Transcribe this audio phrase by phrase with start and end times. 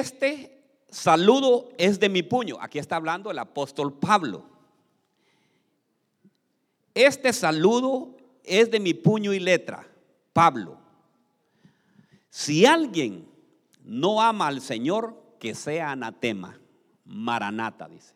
[0.00, 2.56] Este saludo es de mi puño.
[2.58, 4.46] Aquí está hablando el apóstol Pablo.
[6.94, 9.86] Este saludo es de mi puño y letra,
[10.32, 10.78] Pablo.
[12.30, 13.28] Si alguien
[13.84, 16.58] no ama al Señor, que sea anatema.
[17.04, 18.14] Maranata, dice.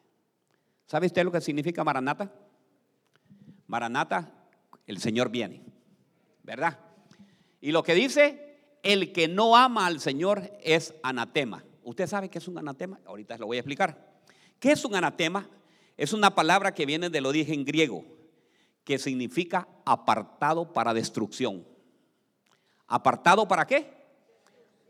[0.86, 2.32] ¿Sabe usted lo que significa Maranata?
[3.66, 4.32] Maranata,
[4.86, 5.62] el Señor viene,
[6.44, 6.78] ¿verdad?
[7.60, 11.62] Y lo que dice, el que no ama al Señor es anatema.
[11.84, 12.98] ¿Usted sabe qué es un anatema?
[13.04, 14.20] Ahorita lo voy a explicar.
[14.58, 15.48] ¿Qué es un anatema?
[15.96, 18.04] Es una palabra que viene del origen griego,
[18.82, 21.66] que significa apartado para destrucción.
[22.86, 23.92] ¿Apartado para qué?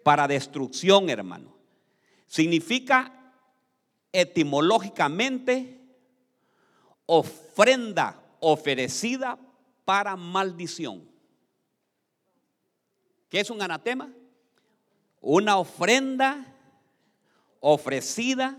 [0.03, 1.55] Para destrucción, hermano.
[2.27, 3.33] Significa
[4.13, 5.81] etimológicamente
[7.07, 9.39] ofrenda ofrecida
[9.85, 11.09] para maldición.
[13.29, 14.13] ¿Qué es un anatema?
[15.21, 16.54] Una ofrenda
[17.67, 18.59] ofrecida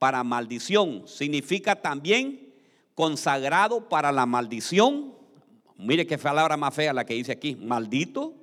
[0.00, 1.06] para maldición.
[1.06, 2.52] Significa también
[2.96, 5.14] consagrado para la maldición.
[5.76, 8.34] Mire qué palabra más fea la que dice aquí, maldito.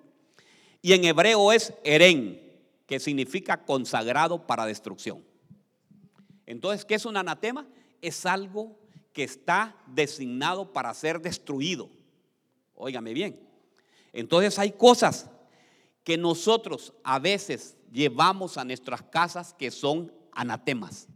[0.82, 2.42] Y en hebreo es eren,
[2.86, 5.26] que significa consagrado para destrucción.
[6.46, 7.68] Entonces, ¿qué es un anatema?
[8.02, 8.80] Es algo
[9.12, 11.90] que está designado para ser destruido.
[12.76, 13.38] Óigame bien.
[14.14, 15.30] Entonces hay cosas
[16.06, 21.08] que nosotros a veces llevamos a nuestras casas que son anatemas.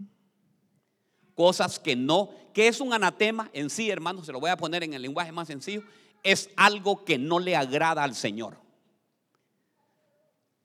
[1.35, 4.23] Cosas que no, ¿qué es un anatema en sí, hermano?
[4.23, 5.83] Se lo voy a poner en el lenguaje más sencillo.
[6.23, 8.57] Es algo que no le agrada al Señor.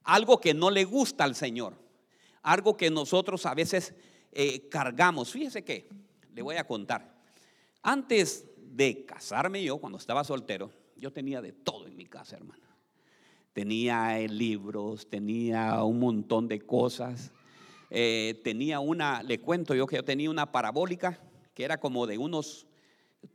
[0.03, 1.73] Algo que no le gusta al Señor.
[2.43, 3.93] Algo que nosotros a veces
[4.31, 5.31] eh, cargamos.
[5.31, 5.89] Fíjese que
[6.33, 7.15] le voy a contar.
[7.81, 12.66] Antes de casarme yo, cuando estaba soltero, yo tenía de todo en mi casa, hermano.
[13.57, 17.31] Tenía eh, libros, tenía un montón de cosas.
[17.89, 21.19] Eh, tenía una, le cuento yo que yo tenía una parabólica
[21.55, 22.67] que era como de unos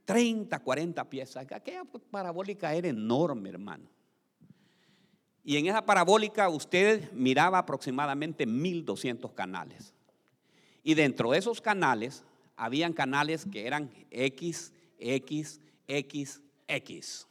[0.04, 1.44] 30, 40 piezas.
[1.50, 3.90] Aquella parabólica era enorme, hermano.
[5.42, 9.92] Y en esa parabólica usted miraba aproximadamente 1200 canales.
[10.84, 12.22] Y dentro de esos canales,
[12.54, 17.26] habían canales que eran X, X, X, X.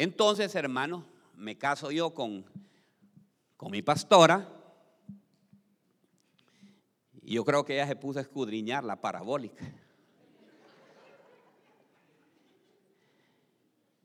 [0.00, 1.04] Entonces, hermano,
[1.34, 2.44] me caso yo con,
[3.56, 4.48] con mi pastora.
[7.20, 9.64] Y yo creo que ella se puso a escudriñar la parabólica.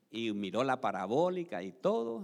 [0.10, 2.24] Y miró la parabólica y todo.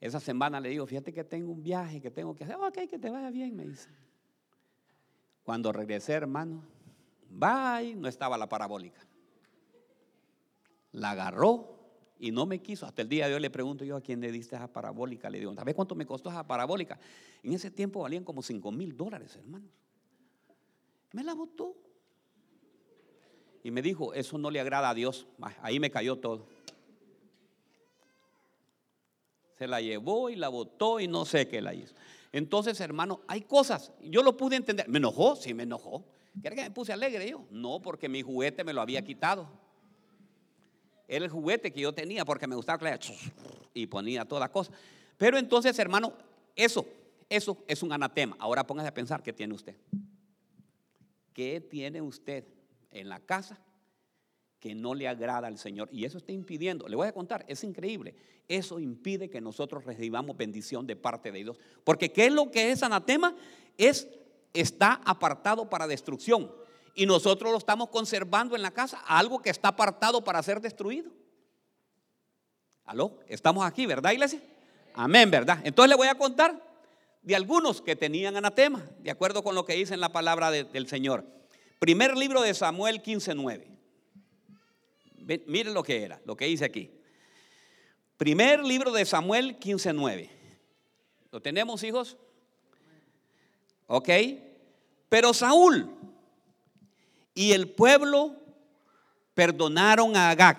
[0.00, 2.56] Esa semana le digo, fíjate que tengo un viaje que tengo que hacer.
[2.56, 3.88] Ok, que te vaya bien, me dice.
[5.44, 6.64] Cuando regresé, hermano,
[7.28, 9.00] bye, no estaba la parabólica.
[10.92, 11.78] La agarró
[12.18, 12.86] y no me quiso.
[12.86, 15.30] Hasta el día de hoy le pregunto yo a quién le diste esa parabólica.
[15.30, 16.98] Le digo, ¿sabes cuánto me costó esa parabólica?
[17.42, 19.70] En ese tiempo valían como 5 mil dólares, hermanos.
[21.12, 21.76] Me la botó.
[23.62, 25.26] Y me dijo, eso no le agrada a Dios.
[25.62, 26.46] Ahí me cayó todo.
[29.58, 31.94] Se la llevó y la botó y no sé qué la hizo.
[32.32, 33.92] Entonces, hermano, hay cosas.
[34.02, 34.88] Yo lo pude entender.
[34.88, 35.36] ¿Me enojó?
[35.36, 36.04] Sí, me enojó.
[36.40, 37.44] ¿Quiere que me puse alegre yo?
[37.50, 39.48] No, porque mi juguete me lo había quitado.
[41.10, 42.98] Era el juguete que yo tenía porque me gustaba
[43.74, 44.74] y ponía todas las cosas.
[45.16, 46.12] Pero entonces, hermano,
[46.54, 46.86] eso,
[47.28, 48.36] eso es un anatema.
[48.38, 49.74] Ahora póngase a pensar qué tiene usted.
[51.32, 52.44] ¿Qué tiene usted
[52.92, 53.58] en la casa
[54.60, 55.88] que no le agrada al Señor.
[55.90, 58.14] Y eso está impidiendo, le voy a contar, es increíble.
[58.46, 61.58] Eso impide que nosotros recibamos bendición de parte de Dios.
[61.82, 63.34] Porque ¿qué es lo que es anatema?
[63.78, 64.06] Es,
[64.52, 66.52] está apartado para destrucción.
[66.94, 71.10] Y nosotros lo estamos conservando en la casa, algo que está apartado para ser destruido.
[72.84, 73.20] ¿Aló?
[73.28, 74.42] Estamos aquí, ¿verdad, iglesia?
[74.94, 75.60] Amén, ¿verdad?
[75.64, 76.60] Entonces le voy a contar
[77.22, 80.88] de algunos que tenían anatema, de acuerdo con lo que dice en la palabra del
[80.88, 81.24] Señor.
[81.78, 83.66] Primer libro de Samuel 15:9.
[85.46, 86.90] Miren lo que era, lo que dice aquí.
[88.16, 90.28] Primer libro de Samuel 15:9.
[91.30, 92.16] ¿Lo tenemos, hijos?
[93.86, 94.08] ¿Ok?
[95.08, 95.99] Pero Saúl
[97.34, 98.36] y el pueblo
[99.34, 100.58] perdonaron a Agag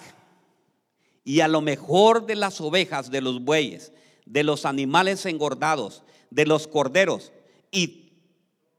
[1.24, 3.94] y a lo mejor de las ovejas, de los bueyes,
[4.26, 7.32] de los animales engordados, de los corderos
[7.72, 8.14] y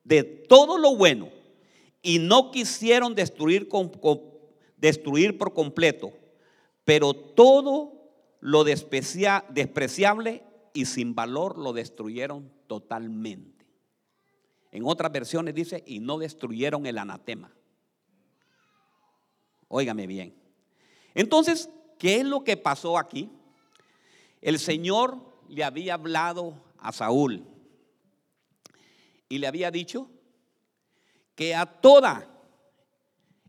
[0.05, 1.29] de todo lo bueno.
[2.03, 3.93] Y no quisieron destruir con,
[4.77, 6.12] destruir por completo,
[6.85, 8.11] pero todo
[8.41, 10.43] lo despreciable
[10.75, 13.65] y sin valor lo destruyeron totalmente.
[14.73, 17.53] En otras versiones dice, y no destruyeron el anatema.
[19.75, 20.35] Óigame bien.
[21.15, 23.31] Entonces, ¿qué es lo que pasó aquí?
[24.43, 25.17] El Señor
[25.49, 27.47] le había hablado a Saúl
[29.31, 30.11] y le había dicho
[31.35, 32.29] que a toda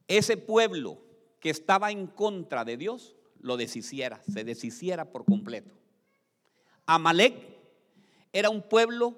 [0.07, 1.03] ese pueblo
[1.41, 5.75] que estaba en contra de Dios lo deshiciera, se deshiciera por completo.
[6.85, 7.35] Amalek
[8.31, 9.17] era un pueblo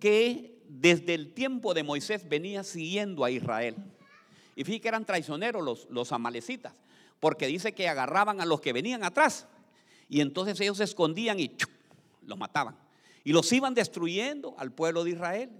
[0.00, 3.76] que desde el tiempo de Moisés venía siguiendo a Israel.
[4.56, 6.74] Y fíjate que eran traicioneros los, los amalecitas,
[7.20, 9.46] porque dice que agarraban a los que venían atrás
[10.08, 11.56] y entonces ellos se escondían y
[12.22, 12.76] los mataban.
[13.24, 15.50] Y los iban destruyendo al pueblo de Israel.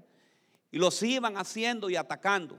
[0.70, 2.58] Y los iban haciendo y atacando.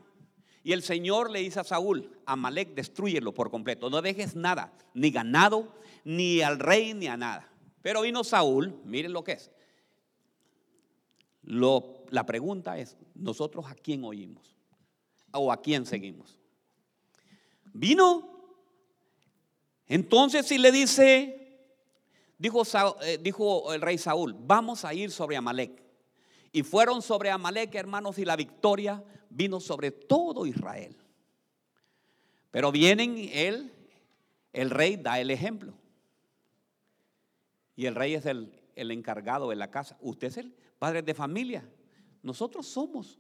[0.64, 3.90] Y el Señor le dice a Saúl, Amalek, destruyelo por completo.
[3.90, 5.74] No dejes nada, ni ganado,
[6.04, 7.50] ni al rey, ni a nada.
[7.82, 9.52] Pero vino Saúl, miren lo que es.
[11.44, 14.57] Lo, la pregunta es, ¿nosotros a quién oímos?
[15.38, 16.38] ¿O a quién seguimos?
[17.74, 18.28] Vino.
[19.88, 21.60] Entonces si le dice,
[22.38, 22.64] dijo,
[23.02, 25.84] eh, dijo el rey Saúl, vamos a ir sobre Amalek.
[26.52, 30.96] Y fueron sobre Amalek, hermanos, y la victoria vino sobre todo Israel.
[32.52, 33.74] Pero vienen él,
[34.54, 35.74] el rey da el ejemplo.
[37.76, 39.98] Y el rey es el, el encargado de la casa.
[40.02, 41.70] Usted es el padre de familia.
[42.24, 43.20] Nosotros somos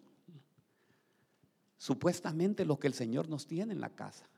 [1.78, 4.30] supuestamente lo que el Señor nos tiene en la casa.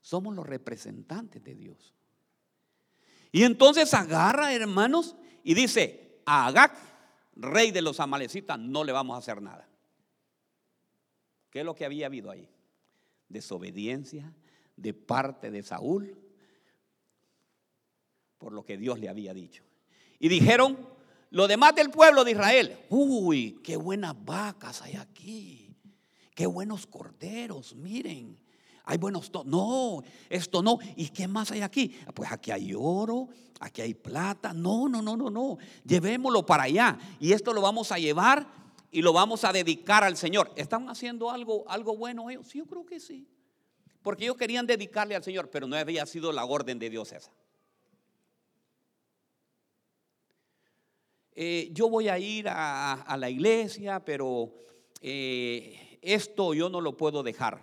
[0.00, 1.94] Somos los representantes de Dios.
[3.32, 6.72] Y entonces agarra, hermanos, y dice, a Agag,
[7.34, 9.68] rey de los amalecitas, no le vamos a hacer nada.
[11.50, 12.48] ¿Qué es lo que había habido ahí?
[13.28, 14.34] Desobediencia
[14.76, 16.16] de parte de Saúl
[18.38, 19.64] por lo que Dios le había dicho.
[20.18, 20.78] Y dijeron,
[21.30, 25.67] lo demás del pueblo de Israel, uy, qué buenas vacas hay aquí,
[26.38, 28.38] qué buenos corderos, miren,
[28.84, 31.88] hay buenos, no, esto no, ¿y qué más hay aquí?
[32.14, 33.26] Pues aquí hay oro,
[33.58, 37.90] aquí hay plata, no, no, no, no, no, llevémoslo para allá y esto lo vamos
[37.90, 38.46] a llevar
[38.92, 40.52] y lo vamos a dedicar al Señor.
[40.54, 42.46] ¿Están haciendo algo, algo bueno ellos?
[42.46, 43.26] Sí, yo creo que sí,
[44.00, 47.32] porque ellos querían dedicarle al Señor, pero no había sido la orden de Dios esa.
[51.32, 54.54] Eh, yo voy a ir a, la iglesia, pero
[55.00, 57.62] eh, esto yo no lo puedo dejar.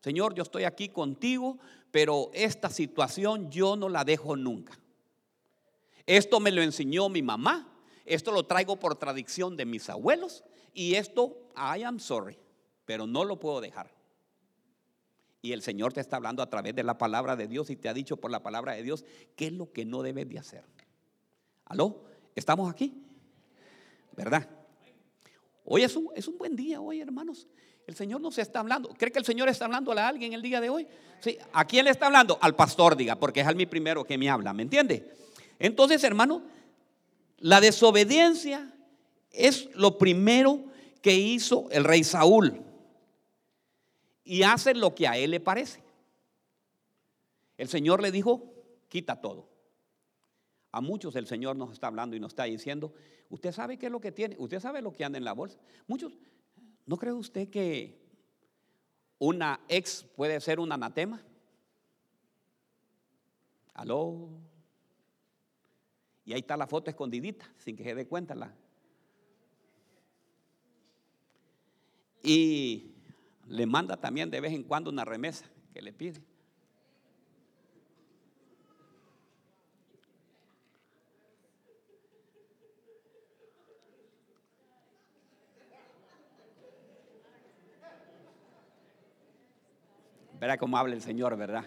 [0.00, 1.58] Señor, yo estoy aquí contigo,
[1.90, 4.78] pero esta situación yo no la dejo nunca.
[6.06, 7.68] Esto me lo enseñó mi mamá,
[8.04, 12.38] esto lo traigo por tradición de mis abuelos y esto, I am sorry,
[12.84, 13.90] pero no lo puedo dejar.
[15.42, 17.88] Y el Señor te está hablando a través de la palabra de Dios y te
[17.88, 19.04] ha dicho por la palabra de Dios
[19.34, 20.64] qué es lo que no debes de hacer.
[21.64, 22.04] ¿Aló?
[22.34, 23.02] ¿Estamos aquí?
[24.16, 24.48] ¿Verdad?
[25.66, 27.48] Hoy es un, es un buen día, hoy hermanos.
[27.86, 28.88] El Señor nos está hablando.
[28.90, 30.86] ¿Cree que el Señor está hablando a alguien el día de hoy?
[31.20, 31.38] Sí.
[31.52, 32.38] ¿A quién le está hablando?
[32.40, 35.12] Al pastor, diga, porque es al mi primero que me habla, ¿me entiende?
[35.58, 36.42] Entonces, hermano,
[37.38, 38.72] la desobediencia
[39.30, 40.64] es lo primero
[41.02, 42.62] que hizo el rey Saúl.
[44.24, 45.82] Y hace lo que a él le parece.
[47.56, 48.52] El Señor le dijo,
[48.88, 49.48] quita todo.
[50.76, 52.92] A muchos el Señor nos está hablando y nos está diciendo,
[53.30, 55.58] usted sabe qué es lo que tiene, usted sabe lo que anda en la bolsa.
[55.86, 56.12] Muchos,
[56.84, 57.98] ¿no cree usted que
[59.18, 61.22] una ex puede ser un anatema?
[63.72, 64.28] Aló.
[66.26, 68.54] Y ahí está la foto escondidita, sin que se dé cuenta la.
[72.22, 72.96] Y
[73.48, 76.22] le manda también de vez en cuando una remesa que le pide.
[90.38, 91.64] Verá cómo habla el Señor, ¿verdad?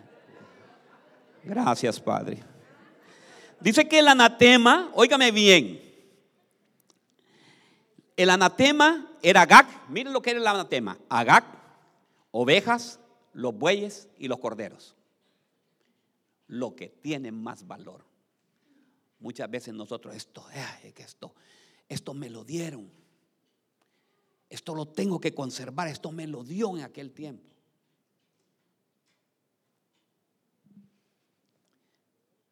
[1.44, 2.44] Gracias, Padre.
[3.60, 5.82] Dice que el anatema, óigame bien,
[8.16, 11.46] el anatema era Agag, miren lo que era el anatema, Agag,
[12.32, 13.00] ovejas,
[13.34, 14.96] los bueyes y los corderos.
[16.48, 18.06] Lo que tiene más valor.
[19.20, 20.46] Muchas veces nosotros, esto,
[20.98, 21.34] esto,
[21.88, 22.90] esto me lo dieron.
[24.50, 27.50] Esto lo tengo que conservar, esto me lo dio en aquel tiempo.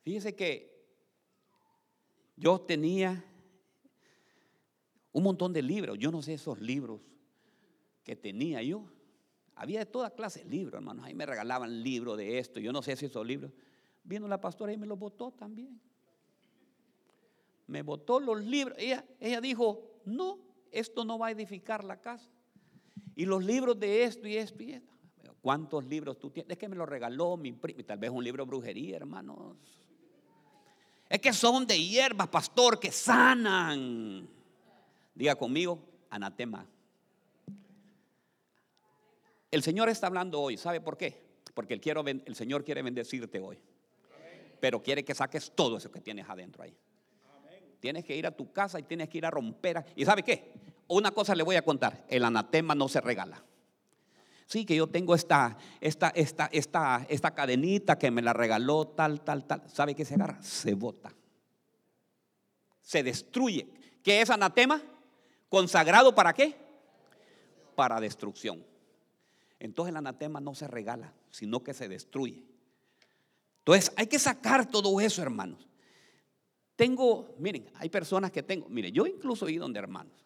[0.07, 0.73] Fíjese que
[2.37, 3.25] yo tenía
[5.11, 7.01] un montón de libros, yo no sé esos libros
[8.05, 8.85] que tenía yo.
[9.53, 11.03] Había de toda clase de libros, hermanos.
[11.03, 13.51] Ahí me regalaban libros de esto, yo no sé si esos libros.
[14.01, 15.77] Vino la pastora y me los botó también.
[17.65, 18.77] Me botó los libros.
[18.79, 20.39] Ella, ella dijo, no,
[20.71, 22.31] esto no va a edificar la casa.
[23.13, 24.93] Y los libros de esto y esto y esto.
[25.41, 26.51] ¿Cuántos libros tú tienes?
[26.51, 27.83] Es que me lo regaló mi primo.
[27.83, 29.57] Tal vez un libro de brujería, hermanos.
[31.09, 34.27] Es que son de hierbas, pastor, que sanan.
[35.15, 36.65] Diga conmigo, anatema.
[39.49, 40.57] El Señor está hablando hoy.
[40.57, 41.25] ¿Sabe por qué?
[41.53, 43.57] Porque el, el Señor quiere bendecirte hoy.
[44.59, 46.75] Pero quiere que saques todo eso que tienes adentro ahí.
[47.79, 49.85] Tienes que ir a tu casa y tienes que ir a romper.
[49.95, 50.51] ¿Y sabe qué?
[50.87, 52.05] Una cosa le voy a contar.
[52.09, 53.43] El anatema no se regala.
[54.47, 59.19] Sí, que yo tengo esta, esta, esta, esta, esta cadenita que me la regaló tal,
[59.21, 59.69] tal, tal.
[59.69, 60.41] ¿Sabe qué se agarra?
[60.41, 61.13] Se bota.
[62.81, 63.67] Se destruye.
[64.01, 64.81] ¿Qué es anatema?
[65.49, 66.55] ¿Consagrado para qué?
[67.75, 68.65] Para destrucción.
[69.59, 72.45] Entonces el anatema no se regala, sino que se destruye.
[73.59, 75.67] Entonces hay que sacar todo eso, hermanos.
[76.77, 80.25] Tengo, miren, hay personas que tengo, miren, yo incluso he ido donde hermanos.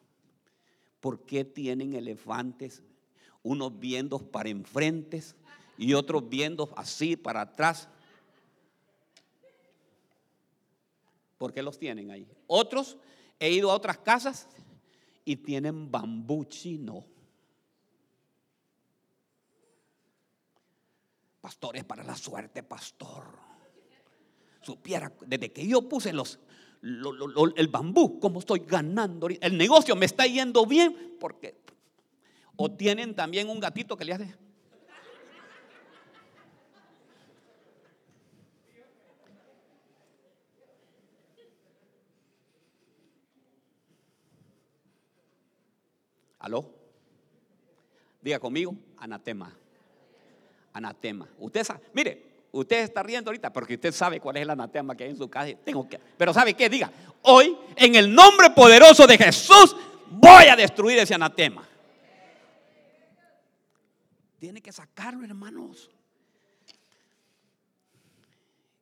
[1.00, 2.84] ¿Por qué tienen elefantes?
[3.44, 5.24] Unos viendo para enfrente
[5.78, 7.88] y otros viendo así para atrás.
[11.38, 12.28] ¿Por qué los tienen ahí?
[12.48, 12.98] Otros,
[13.40, 14.48] he ido a otras casas
[15.26, 17.06] y tienen bambú chino.
[21.42, 23.52] Pastores para la suerte, pastor
[24.62, 26.40] supiera, desde que yo puse los,
[26.82, 29.28] el bambú, cómo estoy ganando.
[29.28, 31.60] El negocio me está yendo bien porque...
[32.63, 34.36] O tienen también un gatito que le hace...
[46.38, 46.72] ¿Aló?
[48.22, 49.58] Diga conmigo, anatema.
[50.72, 51.27] Anatema.
[51.39, 55.06] Usted sabe, mire, Usted está riendo ahorita porque usted sabe cuál es el anatema que
[55.06, 55.53] hay en su casa.
[55.63, 56.70] Tengo que, pero ¿sabe qué?
[56.70, 56.91] Diga,
[57.22, 59.74] hoy en el nombre poderoso de Jesús
[60.10, 61.65] voy a destruir ese anatema.
[64.42, 65.92] Tiene que sacarlo, hermanos.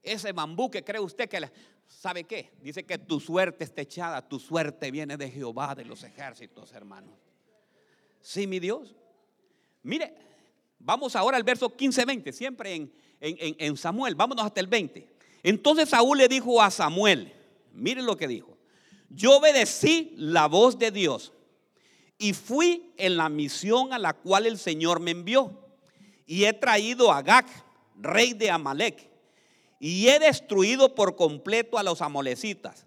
[0.01, 1.51] Ese bambú que cree usted que,
[1.85, 2.53] ¿sabe qué?
[2.61, 7.19] Dice que tu suerte está echada, tu suerte viene de Jehová de los ejércitos, hermanos.
[8.21, 8.95] Sí, mi Dios.
[9.83, 10.15] Mire,
[10.79, 14.15] vamos ahora al verso 15-20, siempre en en, Samuel.
[14.15, 15.09] Vámonos hasta el 20.
[15.43, 17.33] Entonces Saúl le dijo a Samuel,
[17.73, 18.57] miren lo que dijo,
[19.09, 21.33] yo obedecí la voz de Dios
[22.19, 25.57] y fui en la misión a la cual el Señor me envió.
[26.27, 27.47] Y he traído a Gag,
[27.95, 29.09] rey de Amalek,
[29.79, 32.85] y he destruido por completo a los amolecitas.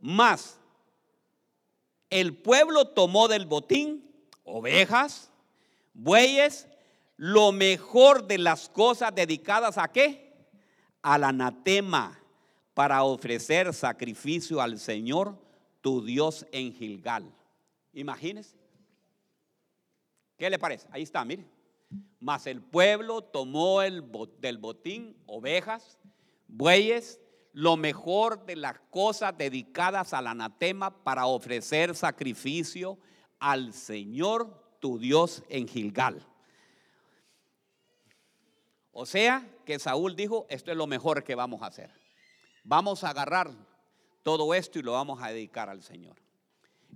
[0.00, 0.58] Mas
[2.08, 4.02] el pueblo tomó del botín
[4.44, 5.30] ovejas,
[5.92, 6.66] bueyes
[7.18, 10.32] lo mejor de las cosas dedicadas a qué?
[11.02, 12.18] Al anatema
[12.72, 15.38] para ofrecer sacrificio al Señor
[15.82, 17.30] tu Dios en Gilgal.
[17.92, 18.56] Imagínese.
[20.36, 20.86] ¿Qué le parece?
[20.90, 21.44] Ahí está, mire.
[22.18, 24.04] Mas el pueblo tomó el,
[24.38, 25.98] del botín ovejas,
[26.46, 27.20] bueyes,
[27.52, 32.98] lo mejor de las cosas dedicadas al anatema para ofrecer sacrificio
[33.38, 36.26] al Señor tu Dios en Gilgal.
[38.92, 41.90] O sea que Saúl dijo, esto es lo mejor que vamos a hacer.
[42.64, 43.50] Vamos a agarrar
[44.22, 46.16] todo esto y lo vamos a dedicar al Señor.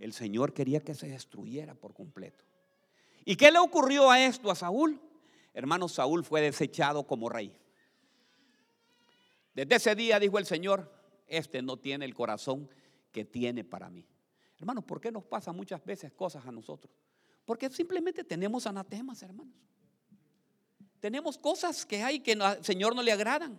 [0.01, 2.45] El Señor quería que se destruyera por completo.
[3.25, 5.01] ¿Y qué le ocurrió a esto a Saúl?
[5.55, 7.57] Hermano, Saúl fue desechado como rey.
[9.55, 10.93] Desde ese día dijo el Señor,
[11.27, 12.69] este no tiene el corazón
[13.13, 14.05] que tiene para mí.
[14.59, 16.93] Hermanos, ¿por qué nos pasa muchas veces cosas a nosotros?
[17.45, 19.55] Porque simplemente tenemos anatemas, hermanos.
[21.01, 23.59] Tenemos cosas que hay que al Señor no le agradan.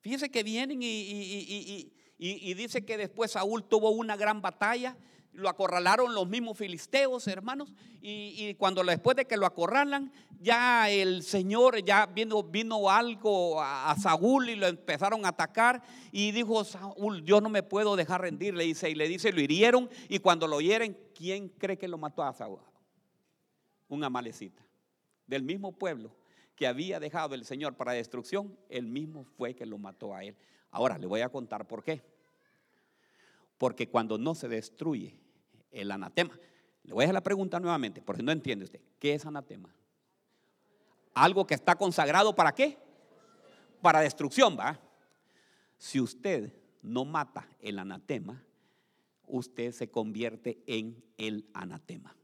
[0.00, 4.96] Fíjense que vienen y, dice que después Saúl tuvo una gran batalla.
[5.32, 7.72] Lo acorralaron los mismos filisteos, hermanos.
[8.00, 13.96] Y, cuando después de que lo acorralan, ya el Señor, ya vino, vino algo a,
[13.98, 15.82] Saúl y lo empezaron a atacar.
[16.12, 18.90] Y dijo Saúl, yo no me puedo dejar rendir, le dice.
[18.90, 19.90] Y le dice, lo hirieron.
[20.08, 22.60] Y cuando lo hieren, ¿quién cree que lo mató a Saúl?
[23.88, 24.64] Un amalecita
[25.26, 26.14] del mismo pueblo
[26.56, 30.36] que había dejado el Señor para destrucción, el mismo fue que lo mató a él.
[30.74, 32.02] Ahora le voy a contar por qué.
[33.58, 35.18] Porque cuando no se destruye
[35.70, 36.38] el anatema,
[36.82, 39.74] le voy a hacer la pregunta nuevamente, porque no entiende usted, ¿qué es anatema?
[41.14, 42.76] Algo que está consagrado para qué?
[43.80, 44.78] Para destrucción, ¿va?
[45.78, 46.52] Si usted
[46.82, 48.44] no mata el anatema,
[49.26, 52.16] usted se convierte en el anatema.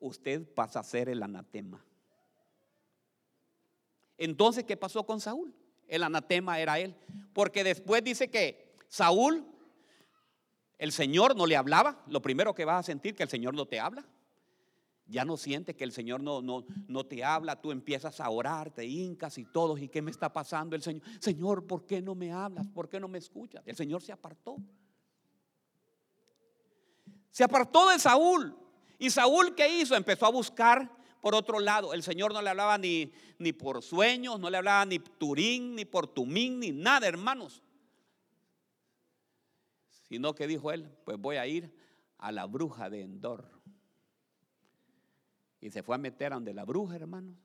[0.00, 1.84] usted pasa a ser el anatema.
[4.18, 5.54] Entonces, ¿qué pasó con Saúl?
[5.86, 6.94] El anatema era él.
[7.32, 9.46] Porque después dice que Saúl,
[10.76, 12.02] el Señor no le hablaba.
[12.08, 14.04] Lo primero que vas a sentir que el Señor no te habla.
[15.06, 18.70] Ya no sientes que el Señor no, no, no te habla, tú empiezas a orar,
[18.70, 21.02] te hincas y todos, ¿y qué me está pasando el Señor?
[21.18, 22.68] Señor, ¿por qué no me hablas?
[22.68, 23.62] ¿Por qué no me escuchas?
[23.64, 24.58] El Señor se apartó.
[27.30, 28.54] Se apartó de Saúl.
[28.98, 29.94] ¿Y Saúl qué hizo?
[29.94, 31.94] Empezó a buscar por otro lado.
[31.94, 35.84] El Señor no le hablaba ni, ni por sueños, no le hablaba ni Turín, ni
[35.84, 37.62] por Tumín, ni nada, hermanos.
[40.08, 41.74] Sino que dijo él, pues voy a ir
[42.18, 43.50] a la bruja de Endor.
[45.60, 47.36] Y se fue a meter a donde la bruja, hermano.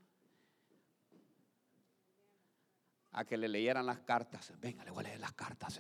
[3.12, 4.54] A que le leyeran las cartas.
[4.60, 5.80] Venga, le voy a leer las cartas.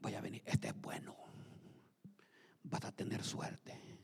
[0.00, 0.42] Voy a venir.
[0.46, 1.16] Este es bueno.
[2.62, 3.95] Vas a tener suerte.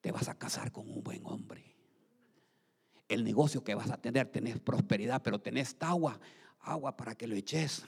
[0.00, 1.76] Te vas a casar con un buen hombre.
[3.08, 6.18] El negocio que vas a tener, tenés prosperidad, pero tenés agua,
[6.60, 7.84] agua para que lo eches.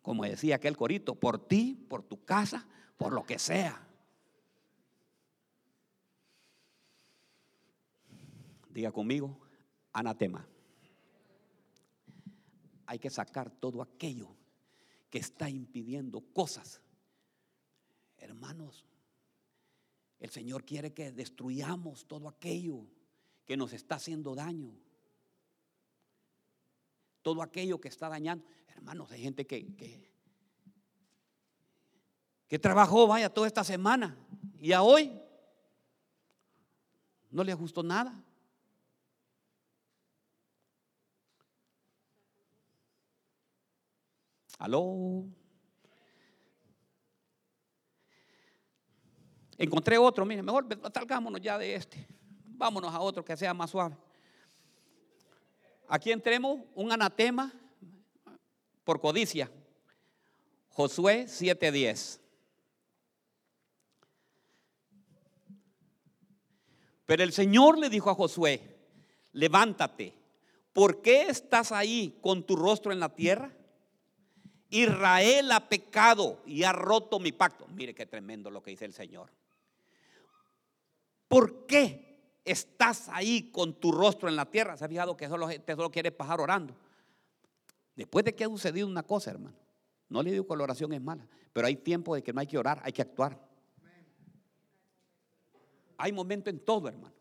[0.00, 3.86] Como decía aquel corito, por ti, por tu casa, por lo que sea.
[8.70, 9.40] Diga conmigo,
[9.92, 10.46] anatema.
[12.86, 14.28] Hay que sacar todo aquello
[15.10, 16.80] que está impidiendo cosas.
[18.18, 18.86] Hermanos,
[20.18, 22.86] el Señor quiere que destruyamos todo aquello
[23.44, 24.72] que nos está haciendo daño.
[27.22, 28.44] Todo aquello que está dañando.
[28.68, 30.10] Hermanos, hay gente que,
[32.48, 34.16] que, trabajó, vaya, toda esta semana
[34.58, 35.12] y a hoy
[37.30, 38.22] no le gustó nada.
[44.58, 45.26] Aló.
[49.58, 52.06] Encontré otro, mire, mejor salgámonos ya de este.
[52.44, 53.96] Vámonos a otro que sea más suave.
[55.88, 57.52] Aquí entremos un anatema
[58.84, 59.50] por codicia.
[60.70, 62.20] Josué 7:10.
[67.06, 68.60] Pero el Señor le dijo a Josué,
[69.32, 70.12] levántate,
[70.72, 73.52] ¿por qué estás ahí con tu rostro en la tierra?
[74.70, 77.66] Israel ha pecado y ha roto mi pacto.
[77.68, 79.30] Mire qué tremendo lo que dice el Señor.
[81.28, 84.76] ¿Por qué estás ahí con tu rostro en la tierra?
[84.76, 86.74] ¿Se ha fijado que solo, te solo quiere pasar orando?
[87.94, 89.56] Después de que ha sucedido una cosa, hermano.
[90.08, 92.46] No le digo que la oración es mala, pero hay tiempo de que no hay
[92.46, 93.40] que orar, hay que actuar.
[95.98, 97.14] Hay momento en todo, hermano.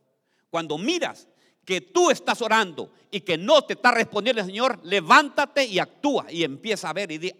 [0.49, 1.27] Cuando miras
[1.63, 6.31] que tú estás orando y que no te está respondiendo el Señor, levántate y actúa
[6.31, 7.33] y empieza a ver y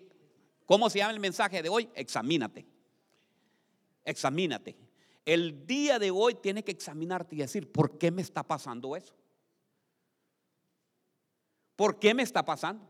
[0.65, 1.89] ¿cómo se llama el mensaje de hoy?
[1.93, 2.65] Examínate.
[4.03, 4.84] Examínate.
[5.25, 9.15] El día de hoy tiene que examinarte y decir, ¿por qué me está pasando eso?
[11.75, 12.87] ¿Por qué me está pasando?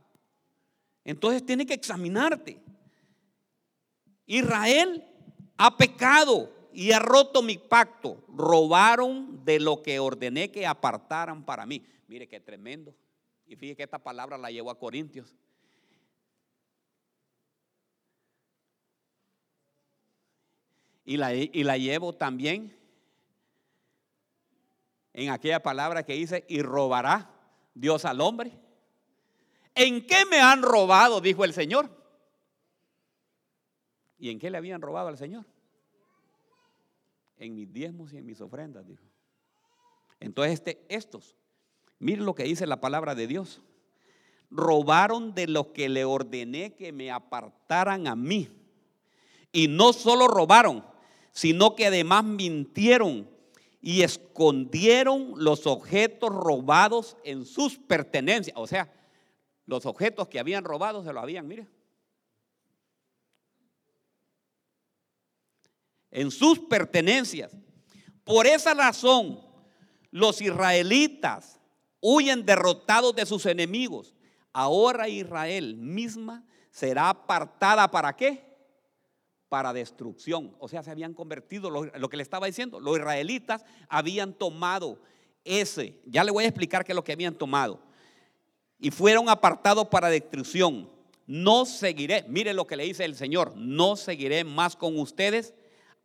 [1.06, 2.62] Entonces tiene que examinarte.
[4.26, 5.06] Israel
[5.58, 8.26] ha pecado y ha roto mi pacto.
[8.28, 11.84] Robaron de lo que ordené que apartaran para mí.
[12.08, 12.93] Mire qué tremendo.
[13.45, 15.36] Y fíjese que esta palabra la llevó a Corintios.
[21.05, 22.75] Y la, y la llevo también
[25.13, 27.31] en aquella palabra que dice, y robará
[27.73, 28.51] Dios al hombre.
[29.75, 31.21] ¿En qué me han robado?
[31.21, 31.89] Dijo el Señor.
[34.17, 35.45] ¿Y en qué le habían robado al Señor?
[37.37, 39.03] en mis diezmos y en mis ofrendas, dijo.
[40.19, 41.35] Entonces este, estos,
[41.99, 43.61] miren lo que dice la palabra de Dios.
[44.49, 48.49] Robaron de lo que le ordené que me apartaran a mí.
[49.51, 50.85] Y no solo robaron,
[51.36, 53.30] sino que además mintieron
[53.82, 58.56] y escondieron los objetos robados en sus pertenencias.
[58.58, 58.91] O sea,
[59.65, 61.67] los objetos que habían robado se los habían, mire,
[66.10, 67.52] en sus pertenencias.
[68.24, 69.41] Por esa razón,
[70.12, 71.60] los israelitas
[72.00, 74.15] huyen derrotados de sus enemigos.
[74.54, 78.54] Ahora Israel misma será apartada para qué?
[79.55, 80.53] Para destrucción.
[80.59, 84.99] O sea, se habían convertido, lo, que le estaba diciendo, los israelitas habían tomado
[85.45, 87.79] ese, ya le voy a explicar qué es lo que habían tomado.
[88.79, 90.89] Y fueron apartados para destrucción.
[91.25, 95.53] No seguiré, mire lo que le dice el Señor, no seguiré más con ustedes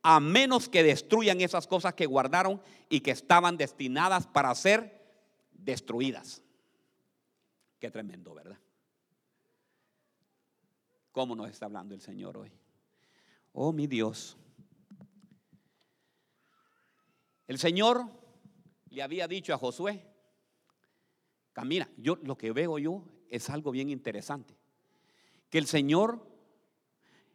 [0.04, 4.96] a menos que destruyan esas cosas que guardaron y que estaban destinadas para ser
[5.50, 6.40] destruidas.
[7.80, 8.58] Qué tremendo, ¿verdad?
[11.10, 12.59] ¿Cómo nos está hablando el Señor hoy?
[13.52, 14.36] Oh, mi Dios.
[17.46, 18.04] El Señor
[18.90, 20.06] le había dicho a Josué,
[21.52, 24.56] camina, yo lo que veo yo es algo bien interesante.
[25.48, 26.24] Que el Señor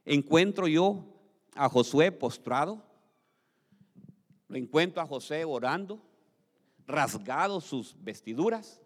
[0.05, 1.05] encuentro yo
[1.53, 2.85] a Josué postrado
[4.47, 6.01] lo encuentro a José orando,
[6.85, 8.81] rasgado sus vestiduras,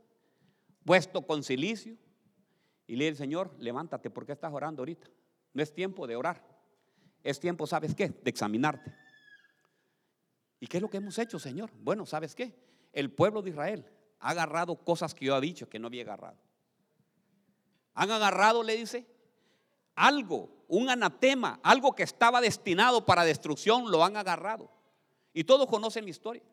[0.86, 1.98] puesto con silicio,
[2.88, 5.08] y le dice, Señor, levántate, porque estás orando ahorita?
[5.54, 6.44] No es tiempo de orar,
[7.24, 8.10] es tiempo, ¿sabes qué?
[8.10, 8.94] De examinarte.
[10.60, 11.72] ¿Y qué es lo que hemos hecho, Señor?
[11.80, 12.54] Bueno, ¿sabes qué?
[12.92, 13.86] El pueblo de Israel
[14.20, 16.38] ha agarrado cosas que yo he dicho que no había agarrado.
[17.94, 19.06] Han agarrado, le dice,
[19.96, 24.72] algo, un anatema, algo que estaba destinado para destrucción, lo han agarrado.
[25.34, 26.44] Y todos conocen mi historia.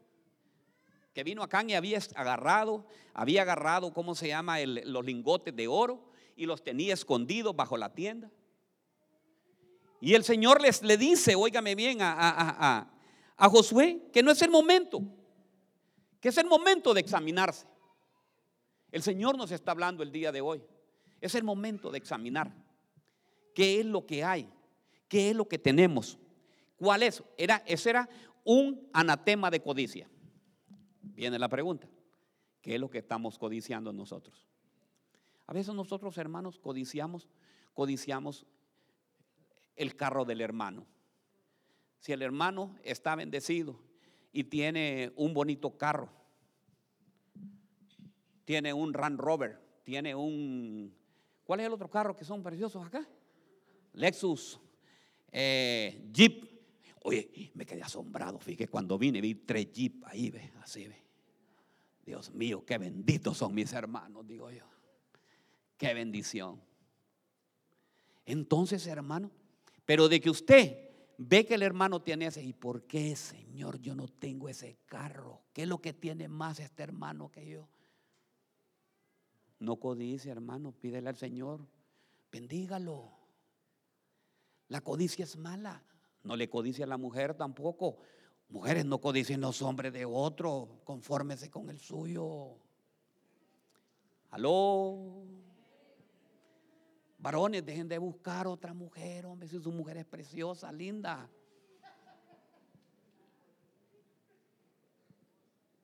[1.15, 4.59] Que vino acá y había agarrado, había agarrado, ¿cómo se llama?
[4.61, 8.31] los lingotes de oro y los tenía escondidos bajo la tienda.
[10.01, 12.91] Y el Señor les le dice, óigame bien, a, a,
[13.37, 15.03] a Josué, que no es el momento,
[16.21, 17.67] que es el momento de examinarse.
[18.91, 20.63] El Señor nos está hablando el día de hoy.
[21.21, 22.53] Es el momento de examinar
[23.55, 24.49] qué es lo que hay,
[25.09, 26.19] qué es lo que tenemos,
[26.77, 27.23] cuál es.
[27.37, 28.09] Era, ese era
[28.45, 30.09] un anatema de codicia.
[31.03, 31.89] Viene la pregunta,
[32.61, 34.47] ¿qué es lo que estamos codiciando nosotros?
[35.47, 37.29] A veces nosotros hermanos codiciamos,
[37.73, 38.47] codiciamos
[39.77, 40.87] el carro del hermano.
[41.99, 43.79] Si el hermano está bendecido
[44.33, 46.11] y tiene un bonito carro,
[48.45, 50.95] tiene un Land Rover, tiene un...
[51.45, 53.07] ¿Cuál es el otro carro que son preciosos acá?
[53.93, 54.61] Lexus,
[55.33, 56.45] eh, Jeep.
[57.03, 58.39] Oye, me quedé asombrado.
[58.39, 61.05] Fíjate, cuando vine vi tres Jeep ahí, ve, así, ve.
[62.05, 64.65] Dios mío, qué benditos son mis hermanos, digo yo.
[65.77, 66.61] Qué bendición.
[68.25, 69.31] Entonces, hermano,
[69.87, 73.95] pero de que usted ve que el hermano tiene ese, ¿y por qué, Señor, yo
[73.95, 75.43] no tengo ese carro?
[75.53, 77.69] ¿Qué es lo que tiene más este hermano que yo?
[79.61, 81.67] No codicia, hermano, pídele al Señor,
[82.31, 83.13] bendígalo.
[84.69, 85.83] La codicia es mala.
[86.25, 87.99] No le codicia a la mujer tampoco.
[88.49, 92.59] Mujeres no codicien los hombres de otro, confórmese con el suyo.
[94.31, 95.25] Aló.
[97.27, 101.29] Varones, dejen de buscar otra mujer, hombre, si su mujer es preciosa, linda.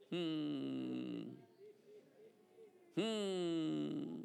[0.08, 1.32] Hmm.
[2.94, 4.20] Hmm.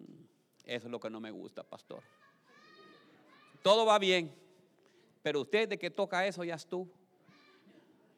[0.63, 2.03] Eso es lo que no me gusta, pastor.
[3.63, 4.31] Todo va bien,
[5.23, 6.87] pero usted de que toca eso ya es tú.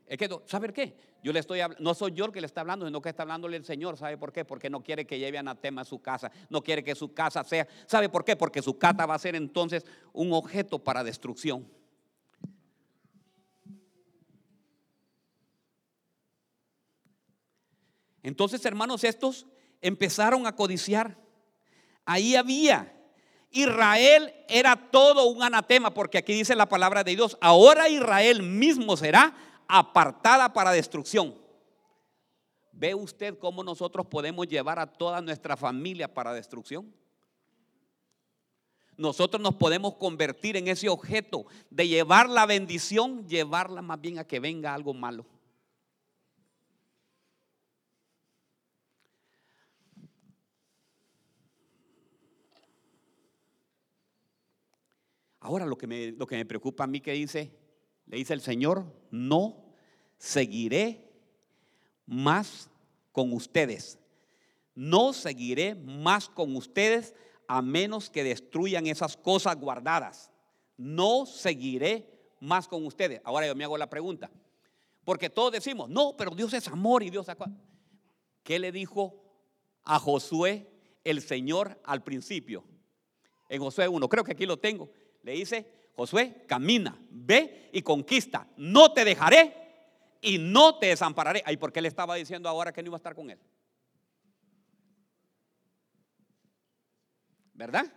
[0.10, 0.98] Es que, ¿sabe qué?
[1.22, 3.56] Yo le estoy no soy yo el que le está hablando, sino que está hablándole
[3.58, 3.96] el Señor.
[3.96, 4.44] ¿Sabe por qué?
[4.44, 6.32] Porque no quiere que lleve anatema a su casa.
[6.50, 7.68] No quiere que su casa sea.
[7.86, 8.36] ¿Sabe por qué?
[8.36, 11.72] Porque su casa va a ser entonces un objeto para destrucción.
[18.24, 19.46] Entonces, hermanos, estos
[19.80, 21.20] empezaron a codiciar.
[22.04, 22.96] Ahí había.
[23.52, 27.38] Israel era todo un anatema, porque aquí dice la palabra de Dios.
[27.42, 29.36] Ahora Israel mismo será
[29.70, 31.36] apartada para destrucción.
[32.74, 36.92] ¿Ve usted cómo nosotros podemos llevar a toda nuestra familia para destrucción?
[38.98, 44.26] Nosotros nos podemos convertir en ese objeto de llevar la bendición, llevarla más bien a
[44.26, 45.26] que venga algo malo.
[55.40, 57.69] Ahora lo que me, lo que me preocupa a mí que dice,
[58.10, 59.56] le dice el Señor, no
[60.18, 61.08] seguiré
[62.08, 62.70] más
[63.12, 64.00] con ustedes.
[64.74, 67.14] No seguiré más con ustedes
[67.48, 70.32] a menos que destruyan esas cosas guardadas.
[70.76, 73.22] No seguiré más con ustedes.
[73.24, 74.32] Ahora yo me hago la pregunta.
[75.06, 77.36] Porque todos decimos, no, pero Dios es amor y Dios es...
[78.42, 79.24] ¿Qué le dijo
[79.84, 80.68] a Josué
[81.04, 82.64] el Señor al principio?
[83.50, 84.90] En Josué 1, creo que aquí lo tengo.
[85.22, 88.48] Le dice, Josué, camina, ve y conquista.
[88.56, 89.54] No te dejaré
[90.22, 91.44] y no te desampararé.
[91.46, 93.38] Ay, ¿por qué le estaba diciendo ahora que no iba a estar con él?
[97.54, 97.92] ¿Verdad?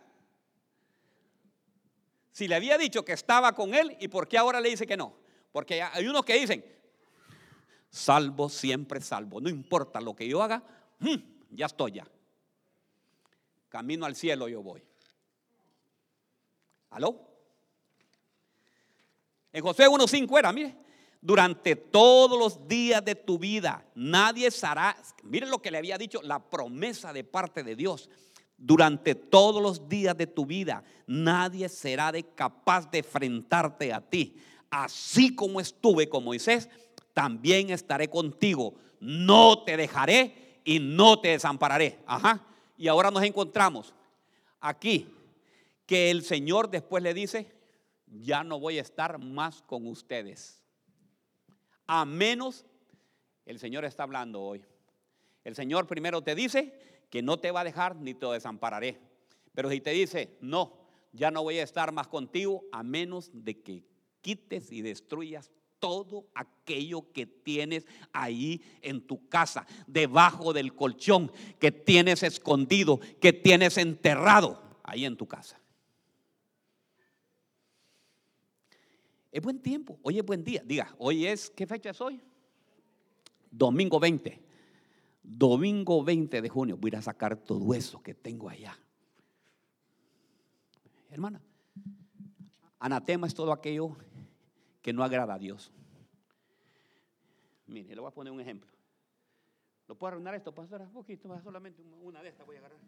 [2.33, 4.97] Si le había dicho que estaba con él, ¿y por qué ahora le dice que
[4.97, 5.15] no?
[5.53, 6.65] Porque hay unos que dicen,
[7.89, 9.41] salvo, siempre salvo.
[9.41, 10.61] No importa lo que yo haga,
[10.99, 11.15] mm,
[11.51, 12.09] ya estoy ya.
[13.69, 14.83] Camino al cielo yo voy.
[16.91, 17.32] ¿Aló?
[19.53, 20.75] En José 1.5 era, mire,
[21.21, 26.21] durante todos los días de tu vida nadie será, mire lo que le había dicho,
[26.23, 28.11] la promesa de parte de Dios.
[28.57, 34.37] Durante todos los días de tu vida nadie será de capaz de enfrentarte a ti.
[34.71, 36.69] Así como estuve con Moisés,
[37.13, 38.75] también estaré contigo.
[39.01, 41.99] No te dejaré y no te desampararé.
[42.07, 42.45] Ajá.
[42.77, 43.95] Y ahora nos encontramos
[44.61, 45.09] aquí
[45.87, 47.53] que el Señor después le dice,
[48.21, 50.63] ya no voy a estar más con ustedes.
[51.87, 52.67] A menos
[53.45, 54.65] El Señor está hablando hoy.
[55.45, 59.01] El Señor primero te dice que no te va a dejar ni te desampararé.
[59.55, 60.79] Pero si te dice, no,
[61.13, 63.85] ya no voy a estar más contigo a menos de que
[64.21, 71.73] quites y destruyas todo aquello que tienes ahí en tu casa, debajo del colchón, que
[71.73, 75.62] tienes escondido, que tienes enterrado ahí en tu casa.
[79.33, 80.63] Es buen tiempo, hoy es buen día.
[80.63, 82.21] Diga, hoy es, ¿qué fecha es hoy?
[83.51, 84.39] Domingo 20.
[85.23, 86.77] Domingo 20 de junio.
[86.77, 88.79] Voy a sacar todo eso que tengo allá.
[91.09, 91.41] Hermana,
[92.79, 93.97] anatema es todo aquello
[94.83, 95.73] que no agrada a Dios.
[97.67, 98.71] Mire, le voy a poner un ejemplo.
[99.89, 100.85] ¿Lo puedo arruinar esto, pastora?
[100.85, 102.79] Un poquito, solamente una de estas voy a agarrar.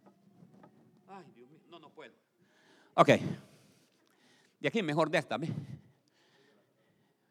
[1.09, 2.13] Ay, Dios mío, no, no puedo.
[2.95, 3.09] Ok.
[4.61, 5.39] De aquí mejor de esta.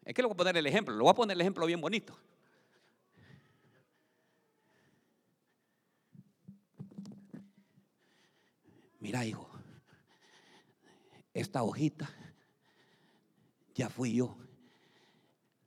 [0.05, 0.95] Es que le voy a poner el ejemplo.
[0.95, 2.17] Le voy a poner el ejemplo bien bonito.
[8.99, 9.49] Mira, hijo,
[11.33, 12.09] esta hojita
[13.75, 14.37] ya fui yo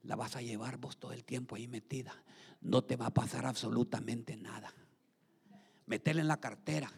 [0.06, 2.14] la vas a llevar vos todo el tiempo ahí metida.
[2.60, 4.72] No te va a pasar absolutamente nada.
[5.86, 6.90] Metela en la cartera.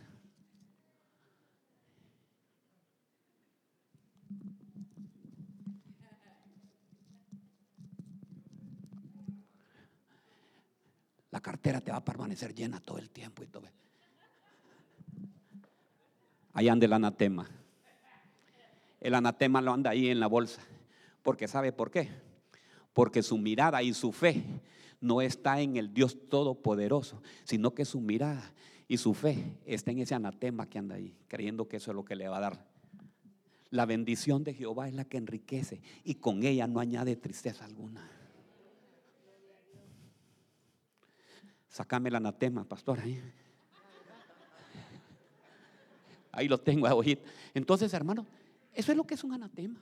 [11.31, 13.69] La cartera te va a permanecer llena todo el tiempo y todo.
[16.55, 17.49] Ahí anda el anatema.
[19.01, 20.63] El anatema lo anda ahí en la bolsa.
[21.23, 22.09] Porque ¿sabe por qué?
[22.95, 24.43] porque su mirada y su fe
[25.01, 28.53] no está en el Dios Todopoderoso, sino que su mirada
[28.89, 32.05] y su fe está en ese anatema que anda ahí, creyendo que eso es lo
[32.05, 32.67] que le va a dar.
[33.71, 38.18] La bendición de Jehová es la que enriquece y con ella no añade tristeza alguna.
[41.79, 42.99] Sácame el anatema, pastor.
[42.99, 43.23] Ahí,
[46.33, 47.17] ahí lo tengo, ahí.
[47.55, 48.27] Entonces, hermano,
[48.75, 49.81] eso es lo que es un anatema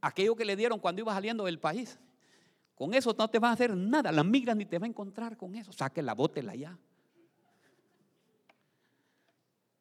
[0.00, 1.98] aquello que le dieron cuando iba saliendo del país.
[2.74, 4.10] Con eso no te va a hacer nada.
[4.10, 5.70] La migra ni te va a encontrar con eso.
[5.96, 6.76] la bótela ya.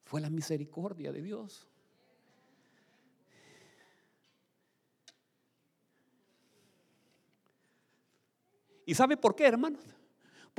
[0.03, 1.67] Fue la misericordia de Dios.
[8.85, 9.83] ¿Y sabe por qué, hermanos?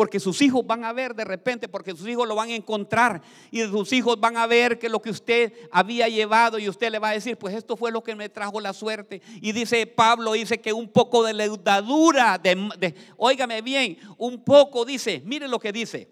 [0.01, 3.21] Porque sus hijos van a ver de repente, porque sus hijos lo van a encontrar
[3.51, 6.99] y sus hijos van a ver que lo que usted había llevado y usted le
[6.99, 9.21] va a decir, pues esto fue lo que me trajo la suerte.
[9.43, 15.21] Y dice Pablo, dice que un poco de leudadura, de, óigame bien, un poco dice,
[15.27, 16.09] mire lo que dice.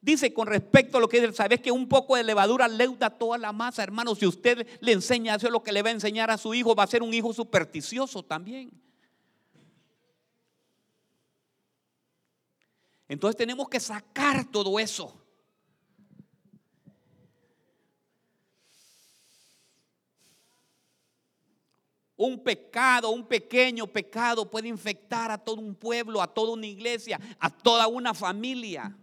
[0.00, 3.36] Dice con respecto a lo que dice, sabes que un poco de levadura leuda toda
[3.36, 4.14] la masa, hermano.
[4.14, 6.84] Si usted le enseña eso, lo que le va a enseñar a su hijo, va
[6.84, 8.70] a ser un hijo supersticioso también.
[13.08, 15.22] Entonces tenemos que sacar todo eso.
[22.16, 27.20] Un pecado, un pequeño pecado puede infectar a todo un pueblo, a toda una iglesia,
[27.38, 28.96] a toda una familia.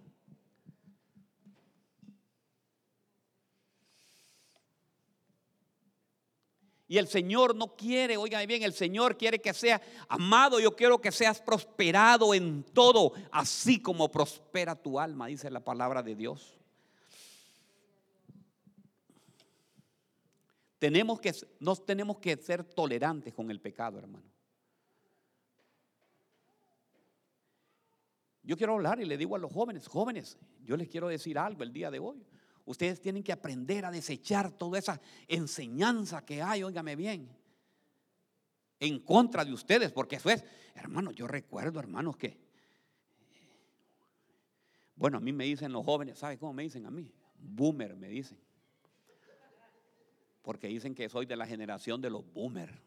[6.94, 11.02] Y el Señor no quiere, oigan bien, el Señor quiere que sea amado, yo quiero
[11.02, 16.56] que seas prosperado en todo, así como prospera tu alma, dice la palabra de Dios.
[20.78, 24.30] Tenemos que, no tenemos que ser tolerantes con el pecado, hermano.
[28.44, 31.64] Yo quiero hablar y le digo a los jóvenes, jóvenes, yo les quiero decir algo
[31.64, 32.24] el día de hoy.
[32.66, 37.30] Ustedes tienen que aprender a desechar toda esa enseñanza que hay, óigame bien,
[38.80, 40.44] en contra de ustedes, porque eso es,
[40.76, 42.38] hermano, yo recuerdo, hermanos, que,
[44.96, 47.14] bueno, a mí me dicen los jóvenes, ¿sabe cómo me dicen a mí?
[47.38, 48.38] Boomer, me dicen.
[50.42, 52.82] Porque dicen que soy de la generación de los boomer.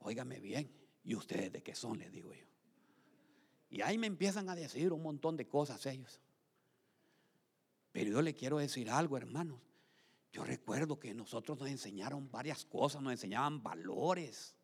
[0.00, 0.70] Óigame bien,
[1.04, 1.98] ¿y ustedes de qué son?
[1.98, 2.44] Les digo yo.
[3.70, 6.20] Y ahí me empiezan a decir un montón de cosas ellos.
[7.92, 9.60] Pero yo le quiero decir algo, hermanos.
[10.32, 14.54] Yo recuerdo que nosotros nos enseñaron varias cosas, nos enseñaban valores,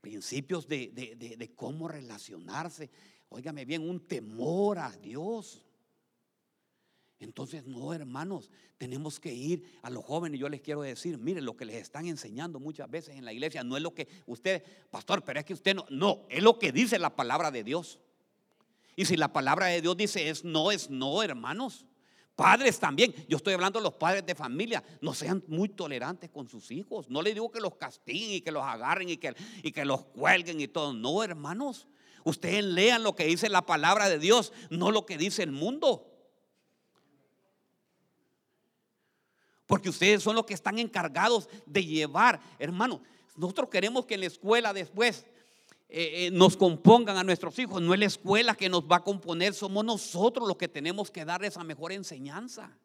[0.00, 2.90] principios de, cómo relacionarse.
[3.28, 5.64] Óigame bien, un temor a Dios.
[7.18, 10.38] Entonces, no, hermanos, tenemos que ir a los jóvenes.
[10.38, 13.64] Yo les quiero decir, miren, lo que les están enseñando muchas veces en la iglesia
[13.64, 16.70] no es lo que usted, pastor, pero es que usted no, no, es lo que
[16.70, 17.98] dice la palabra de Dios.
[18.96, 21.86] Y si la palabra de Dios dice es no, es no, hermanos.
[22.36, 23.14] Padres también.
[23.28, 24.82] Yo estoy hablando de los padres de familia.
[25.00, 27.08] No sean muy tolerantes con sus hijos.
[27.08, 30.04] No les digo que los castiguen y que los agarren y que, y que los
[30.06, 30.92] cuelguen y todo.
[30.92, 31.86] No, hermanos.
[32.24, 36.10] Ustedes lean lo que dice la palabra de Dios, no lo que dice el mundo.
[39.66, 43.02] Porque ustedes son los que están encargados de llevar, hermano.
[43.36, 45.26] Nosotros queremos que en la escuela después
[45.88, 47.80] eh, nos compongan a nuestros hijos.
[47.80, 51.24] No es la escuela que nos va a componer, somos nosotros los que tenemos que
[51.24, 52.76] darles esa mejor enseñanza.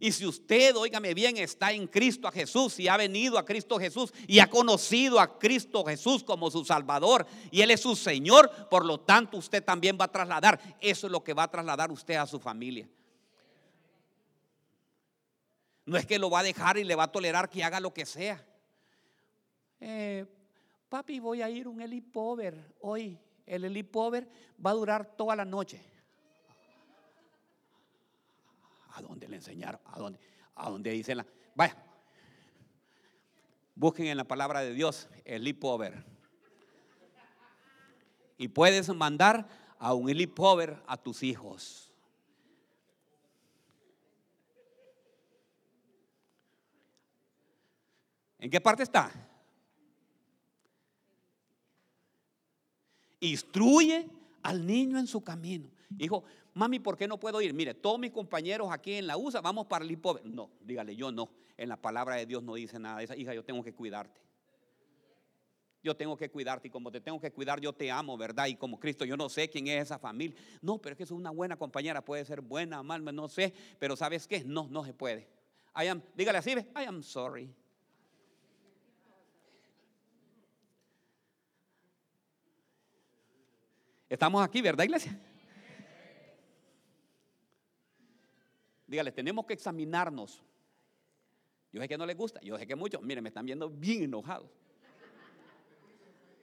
[0.00, 3.78] Y si usted, óigame bien, está en Cristo a Jesús y ha venido a Cristo
[3.78, 8.50] Jesús y ha conocido a Cristo Jesús como su Salvador y Él es su Señor,
[8.68, 10.60] por lo tanto usted también va a trasladar.
[10.80, 12.88] Eso es lo que va a trasladar usted a su familia.
[15.86, 17.94] No es que lo va a dejar y le va a tolerar que haga lo
[17.94, 18.44] que sea.
[19.80, 20.26] Eh,
[20.94, 23.18] papi, voy a ir un helipover hoy.
[23.46, 24.28] El helipover
[24.64, 25.84] va a durar toda la noche.
[28.92, 29.80] ¿A dónde le enseñaron?
[29.86, 30.20] ¿A dónde?
[30.54, 31.26] ¿A dónde dicen la?
[31.56, 31.76] Vaya.
[33.74, 36.04] Busquen en la palabra de Dios el helipover.
[38.38, 39.48] Y puedes mandar
[39.80, 41.92] a un helipover a tus hijos.
[48.38, 49.23] ¿En qué parte está?
[53.24, 54.06] Instruye
[54.42, 55.70] al niño en su camino.
[55.98, 57.54] Hijo, mami, ¿por qué no puedo ir?
[57.54, 60.20] Mire, todos mis compañeros aquí en la USA vamos para el hipo.
[60.24, 61.30] No, dígale, yo no.
[61.56, 63.16] En la palabra de Dios no dice nada esa.
[63.16, 64.20] Hija, yo tengo que cuidarte.
[65.82, 68.46] Yo tengo que cuidarte y como te tengo que cuidar, yo te amo, ¿verdad?
[68.46, 70.36] Y como Cristo, yo no sé quién es esa familia.
[70.60, 73.94] No, pero es que es una buena compañera, puede ser buena, mal, no sé, pero
[73.96, 74.44] ¿sabes qué?
[74.44, 75.28] No, no se puede.
[75.76, 77.54] I am, dígale así, I am sorry.
[84.14, 85.18] Estamos aquí, ¿verdad, iglesia?
[88.86, 90.40] Dígale, tenemos que examinarnos.
[91.72, 94.04] Yo sé que no les gusta, yo sé que muchos, miren, me están viendo bien
[94.04, 94.48] enojados.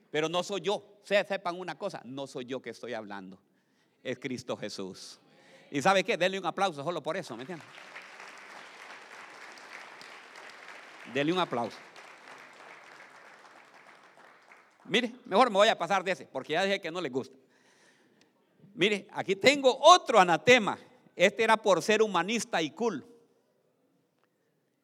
[0.10, 0.99] Pero no soy yo.
[1.03, 3.39] sepan una cosa, no soy yo que estoy hablando.
[4.03, 5.21] Es Cristo Jesús.
[5.71, 6.17] ¿Y sabe qué?
[6.17, 7.65] Denle un aplauso solo por eso, ¿me entienden?
[11.13, 11.77] Denle un aplauso.
[14.84, 17.40] Mire, mejor me voy a pasar de ese, porque ya dije que no les gusta.
[18.73, 20.77] Mire, aquí tengo otro anatema.
[21.15, 23.05] Este era por ser humanista y cool.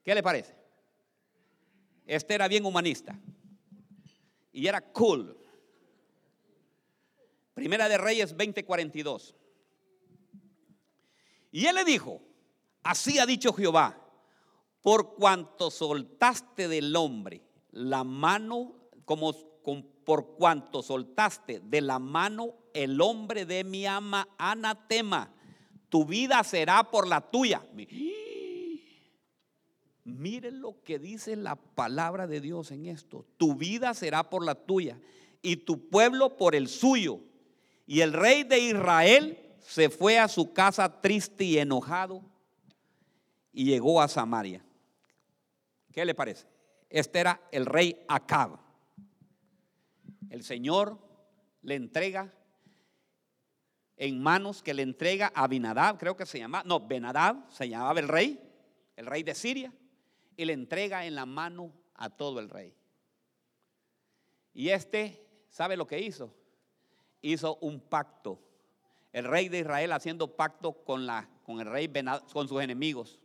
[0.04, 0.56] ¿Qué le parece?
[2.06, 3.20] Este era bien humanista.
[4.52, 5.38] Y era cool.
[7.54, 9.36] Primera de Reyes 20:42.
[11.52, 12.22] Y él le dijo,
[12.84, 14.00] así ha dicho Jehová,
[14.82, 19.34] por cuanto soltaste del hombre la mano, como
[20.04, 25.34] por cuanto soltaste de la mano el hombre de mi ama anatema,
[25.90, 27.64] tu vida será por la tuya.
[30.04, 33.26] Miren lo que dice la palabra de Dios en esto.
[33.38, 35.00] Tu vida será por la tuya
[35.42, 37.20] y tu pueblo por el suyo.
[37.88, 42.22] Y el rey de Israel se fue a su casa triste y enojado
[43.52, 44.64] y llegó a Samaria.
[45.92, 46.46] ¿Qué le parece?
[46.92, 48.60] Este era el rey Acab.
[50.30, 51.00] El Señor
[51.64, 52.34] le entrega
[53.98, 58.00] en manos que le entrega a Binadab, creo que se llama, no, Benadab, se llamaba
[58.00, 58.40] el rey,
[58.96, 59.74] el rey de Siria,
[60.36, 62.76] y le entrega en la mano a todo el rey.
[64.54, 66.34] Y este, ¿sabe lo que hizo?
[67.22, 68.40] Hizo un pacto.
[69.12, 71.92] El rey de Israel haciendo pacto con, la, con el rey
[72.32, 73.20] con sus enemigos.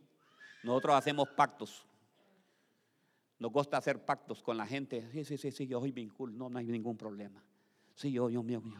[0.63, 1.85] Nosotros hacemos pactos.
[3.37, 5.07] Nos gusta hacer pactos con la gente.
[5.11, 7.43] Sí, sí, sí, sí, yo soy bien no, no hay ningún problema.
[7.95, 8.71] Sí, yo, yo, yo, yo.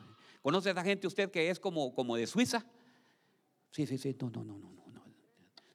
[0.43, 2.65] ¿Conoce a esa gente usted que es como, como de Suiza?
[3.71, 5.06] Sí, sí, sí, no, no, no, no, no.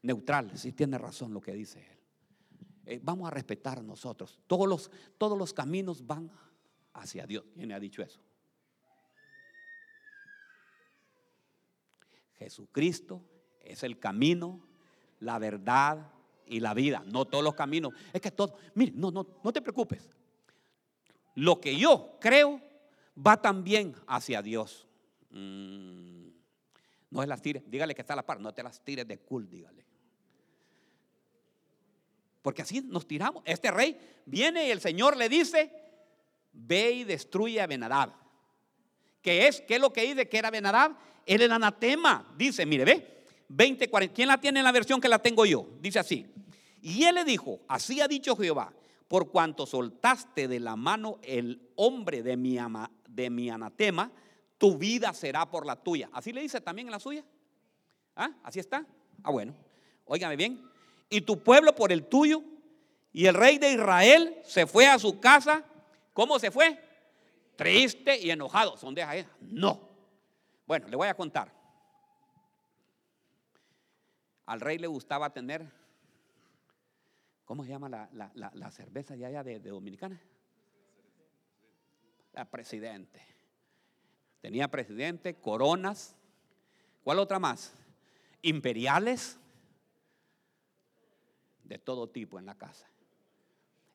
[0.02, 1.98] Neutral, sí tiene razón lo que dice él.
[2.84, 4.38] Eh, vamos a respetar nosotros.
[4.46, 6.30] Todos los, todos los caminos van
[6.92, 7.44] hacia Dios.
[7.54, 8.20] ¿Quién ha dicho eso?
[12.34, 13.22] Jesucristo
[13.62, 14.60] es el camino,
[15.20, 16.12] la verdad
[16.44, 17.02] y la vida.
[17.06, 17.94] No todos los caminos.
[18.12, 20.10] Es que todo, mire, no, no, no te preocupes.
[21.36, 22.67] Lo que yo creo
[23.26, 24.86] va también hacia Dios.
[25.30, 26.28] Mm,
[27.10, 29.18] no es las tires, dígale que está a la par, no te las tires de
[29.18, 29.84] cool, dígale.
[32.42, 33.42] Porque así nos tiramos.
[33.44, 35.70] Este rey viene y el Señor le dice,
[36.52, 38.12] ve y destruye a Benadab.
[39.20, 39.60] ¿Qué es?
[39.62, 40.96] ¿Qué es lo que dice que era Benadab?
[41.26, 42.32] Era el anatema.
[42.36, 44.14] Dice, mire, ve, 20, 40.
[44.14, 45.68] ¿Quién la tiene en la versión que la tengo yo?
[45.80, 46.26] Dice así.
[46.80, 48.72] Y él le dijo, así ha dicho Jehová,
[49.08, 54.12] por cuanto soltaste de la mano el hombre de mi, ama, de mi anatema,
[54.58, 56.08] tu vida será por la tuya.
[56.12, 57.24] Así le dice también en la suya.
[58.14, 58.30] ¿Ah?
[58.44, 58.86] ¿Así está?
[59.24, 59.54] Ah, bueno.
[60.04, 60.70] Óigame bien.
[61.10, 62.42] Y tu pueblo por el tuyo.
[63.12, 65.64] Y el rey de Israel se fue a su casa.
[66.12, 66.78] ¿Cómo se fue?
[67.56, 68.76] Triste y enojado.
[68.76, 69.26] ¿Son de Israel?
[69.40, 69.88] No.
[70.64, 71.52] Bueno, le voy a contar.
[74.46, 75.66] Al rey le gustaba tener,
[77.44, 80.20] ¿cómo se llama la, cerveza de allá de, de Dominicana?
[82.44, 83.20] Presidente.
[84.40, 86.14] Tenía presidente, coronas.
[87.02, 87.72] ¿Cuál otra más?
[88.42, 89.38] Imperiales.
[91.64, 92.88] De todo tipo en la casa.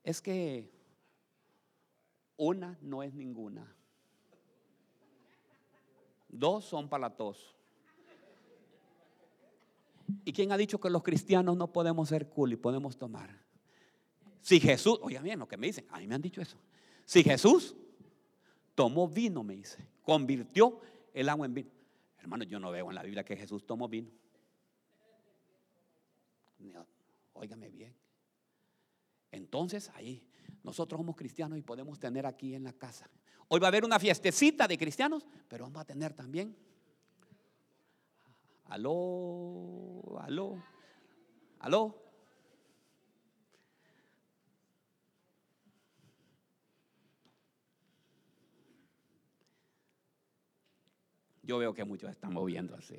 [0.04, 0.70] Es que
[2.38, 3.74] una no es ninguna.
[6.28, 7.56] Dos son para la tos.
[10.26, 13.42] ¿Y quién ha dicho que los cristianos no podemos ser cool y podemos tomar?
[14.42, 16.58] Si Jesús, oigan bien lo que me dicen, a mí me han dicho eso.
[17.06, 17.76] Si Jesús
[18.76, 20.82] tomó vino, me dice, convirtió
[21.14, 21.72] el agua en vino.
[22.20, 24.10] Hermano, yo no veo en la Biblia que Jesús tomó vino.
[27.34, 27.94] Óigame bien.
[29.32, 30.26] Entonces ahí
[30.64, 33.10] nosotros somos cristianos y podemos tener aquí en la casa.
[33.50, 36.56] Hoy va a haber una fiestecita de cristianos, pero vamos a tener también.
[38.66, 40.64] Aló, aló,
[41.60, 42.03] aló.
[51.44, 52.98] Yo veo que muchos están moviendo así.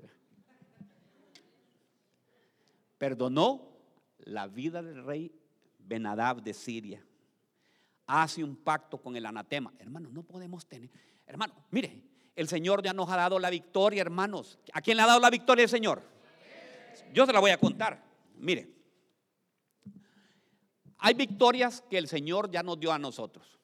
[2.98, 3.74] Perdonó
[4.18, 5.32] la vida del rey
[5.78, 7.04] Benadab de Siria.
[8.06, 9.72] Hace un pacto con el anatema.
[9.78, 10.90] Hermanos, no podemos tener.
[11.26, 12.02] Hermano, mire,
[12.36, 14.58] el Señor ya nos ha dado la victoria, hermanos.
[14.74, 16.02] ¿A quién le ha dado la victoria el Señor?
[17.14, 18.04] Yo se la voy a contar.
[18.36, 18.74] Mire,
[20.98, 23.58] hay victorias que el Señor ya nos dio a nosotros.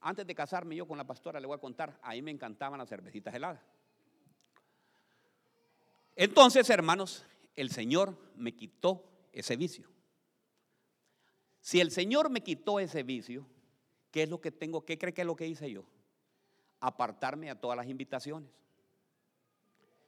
[0.00, 2.88] Antes de casarme yo con la pastora le voy a contar, ahí me encantaban las
[2.88, 3.60] cervecitas heladas.
[6.14, 7.24] Entonces, hermanos,
[7.56, 9.88] el Señor me quitó ese vicio.
[11.60, 13.46] Si el Señor me quitó ese vicio,
[14.10, 14.84] ¿qué es lo que tengo?
[14.84, 15.84] ¿Qué cree que es lo que hice yo?
[16.80, 18.50] Apartarme a todas las invitaciones.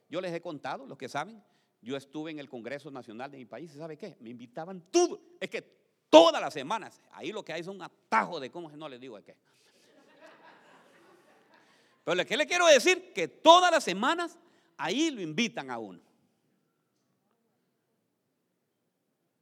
[0.09, 1.43] Yo les he contado, los que saben,
[1.81, 4.17] yo estuve en el Congreso Nacional de mi país, ¿sabe qué?
[4.19, 5.61] Me invitaban todo, es que
[6.09, 9.17] todas las semanas, ahí lo que hay es un atajo de cómo no les digo
[9.17, 9.37] de qué.
[12.03, 13.13] Pero ¿qué le quiero decir?
[13.13, 14.37] Que todas las semanas
[14.77, 15.99] ahí lo invitan a uno.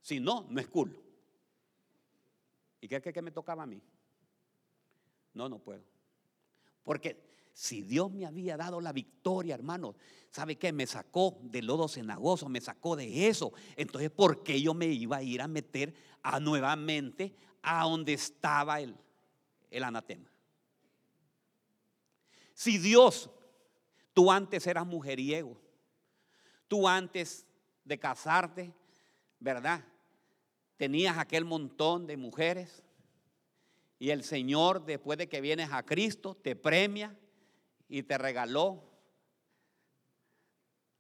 [0.01, 0.99] Si no, no es cool.
[2.81, 3.81] ¿Y qué que me tocaba a mí?
[5.33, 5.83] No, no puedo.
[6.83, 9.95] Porque si Dios me había dado la victoria, hermano,
[10.31, 10.71] ¿sabe qué?
[10.71, 13.53] Me sacó del lodo cenagoso, me sacó de eso.
[13.75, 15.93] Entonces, ¿por qué yo me iba a ir a meter
[16.23, 18.95] a nuevamente a donde estaba el,
[19.69, 20.29] el anatema?
[22.59, 23.29] Si Dios,
[24.13, 25.57] tú antes eras mujeriego,
[26.67, 27.45] tú antes
[27.85, 28.73] de casarte,
[29.39, 29.81] ¿verdad?
[30.75, 32.83] tenías aquel montón de mujeres
[33.97, 37.17] y el Señor, después de que vienes a Cristo, te premia
[37.87, 38.83] y te regaló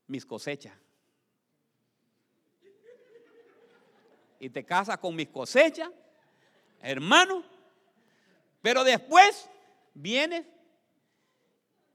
[0.07, 0.77] mis cosechas.
[4.39, 5.89] Y te casas con mis cosechas,
[6.79, 7.43] hermano.
[8.61, 9.49] Pero después
[9.93, 10.45] vienes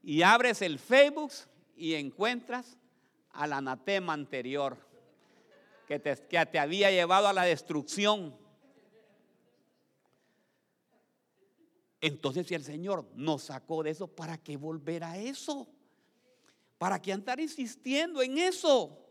[0.05, 1.31] y abres el Facebook
[1.75, 2.77] y encuentras
[3.31, 4.77] al anatema anterior
[5.87, 8.37] que te, que te había llevado a la destrucción.
[11.99, 15.67] Entonces, si el Señor nos sacó de eso, ¿para qué volver a eso?
[16.77, 19.01] ¿Para qué andar insistiendo en eso?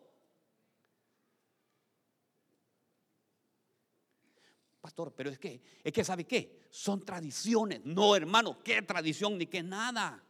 [4.80, 6.68] Pastor, pero es que, es que, ¿sabe qué?
[6.70, 7.80] Son tradiciones.
[7.84, 10.22] No, hermano, ¿qué tradición ni qué nada?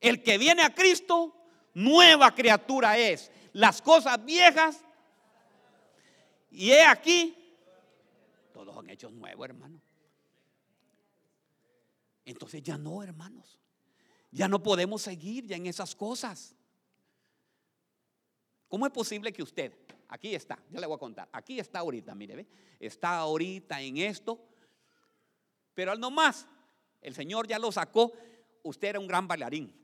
[0.00, 1.34] El que viene a Cristo,
[1.74, 3.30] nueva criatura es.
[3.52, 4.84] Las cosas viejas
[6.50, 7.36] y he aquí,
[8.52, 9.80] todos son hechos nuevos, hermano.
[12.24, 13.58] Entonces ya no, hermanos.
[14.32, 16.54] Ya no podemos seguir ya en esas cosas.
[18.68, 19.72] ¿Cómo es posible que usted,
[20.08, 22.46] aquí está, ya le voy a contar, aquí está ahorita, mire, ¿ve?
[22.78, 24.40] está ahorita en esto,
[25.74, 26.46] pero al no más,
[27.00, 28.12] el Señor ya lo sacó,
[28.62, 29.74] usted era un gran bailarín.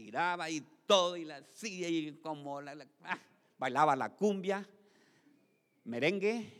[0.00, 3.18] Tiraba y todo y la hacía y como ah,
[3.58, 4.66] bailaba la cumbia,
[5.84, 6.50] merengue.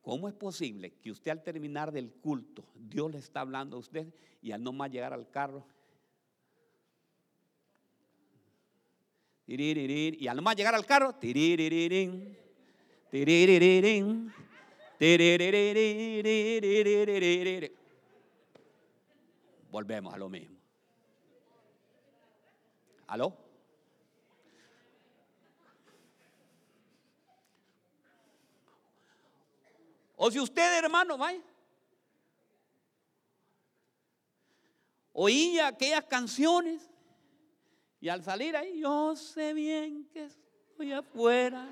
[0.00, 4.06] ¿Cómo es posible que usted al terminar del culto, Dios le está hablando a usted
[4.40, 5.66] y al no más llegar al carro,
[9.46, 11.14] y al no más llegar al carro,
[19.74, 20.56] Volvemos a lo mismo.
[23.08, 23.36] ¿Aló?
[30.14, 31.42] O si usted, hermano, vaya.
[35.12, 36.88] Oía aquellas canciones
[38.00, 41.66] y al salir ahí, yo sé bien que estoy afuera.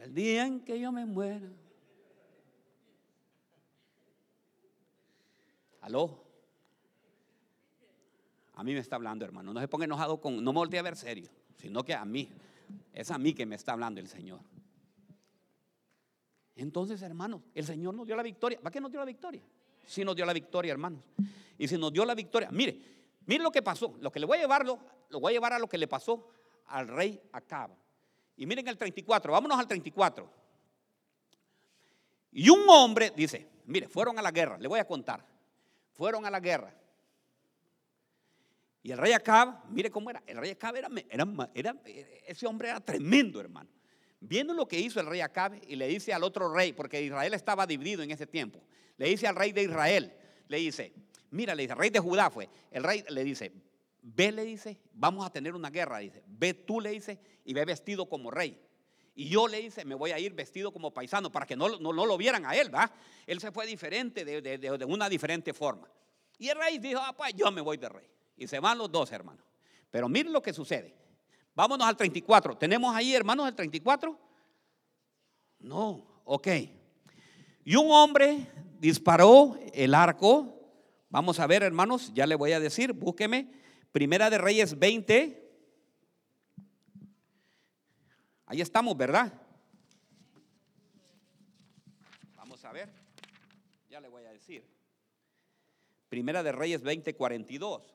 [0.00, 1.46] El día en que yo me muera.
[5.80, 6.24] Aló.
[8.54, 9.52] A mí me está hablando, hermano.
[9.52, 12.30] No se ponga enojado con, no me voltee a ver serio, sino que a mí.
[12.92, 14.40] Es a mí que me está hablando el Señor.
[16.56, 18.60] Entonces, hermanos, el Señor nos dio la victoria.
[18.60, 19.42] ¿Para qué nos dio la victoria?
[19.86, 21.02] Si nos dio la victoria, hermanos.
[21.56, 22.78] Y si nos dio la victoria, mire,
[23.26, 23.96] mire lo que pasó.
[24.00, 24.78] Lo que le voy a llevarlo,
[25.08, 26.28] lo voy a llevar a lo que le pasó
[26.66, 27.70] al rey Acab.
[28.36, 30.30] Y miren el 34, vámonos al 34.
[32.32, 35.29] Y un hombre, dice, mire, fueron a la guerra, le voy a contar.
[36.00, 36.74] Fueron a la guerra.
[38.82, 40.22] Y el rey Acab, mire cómo era.
[40.26, 40.88] El rey Acab era,
[41.52, 41.76] era,
[42.26, 43.68] ese hombre era tremendo, hermano.
[44.18, 47.34] Viendo lo que hizo el rey Acabe y le dice al otro rey, porque Israel
[47.34, 48.62] estaba dividido en ese tiempo,
[48.96, 50.10] le dice al rey de Israel,
[50.48, 50.94] le dice,
[51.32, 53.52] mira, le dice, rey de Judá fue, el rey le dice,
[54.00, 57.66] ve, le dice, vamos a tener una guerra, dice, ve tú, le dice, y ve
[57.66, 58.58] vestido como rey.
[59.20, 61.92] Y yo le dice, me voy a ir vestido como paisano para que no, no,
[61.92, 62.90] lo vieran a él, ¿va?
[63.26, 65.90] Él se fue diferente, de, de, una diferente forma.
[66.38, 68.08] Y el rey dijo, ah, pues yo me voy de rey.
[68.38, 69.44] Y se van los dos, hermanos.
[69.90, 70.96] Pero miren lo que sucede.
[71.54, 72.56] Vámonos al 34.
[72.56, 74.18] ¿Tenemos ahí, hermanos, el 34?
[75.58, 76.48] No, ok.
[77.66, 78.46] Y un hombre
[78.78, 80.62] disparó el arco.
[81.10, 83.52] Vamos a ver, hermanos, ya le voy a decir, búsqueme.
[83.92, 85.49] Primera de Reyes 20.
[88.50, 89.32] Ahí estamos, ¿verdad?
[92.34, 92.88] Vamos a ver.
[93.88, 94.66] Ya le voy a decir.
[96.08, 97.94] Primera de Reyes 20, 42.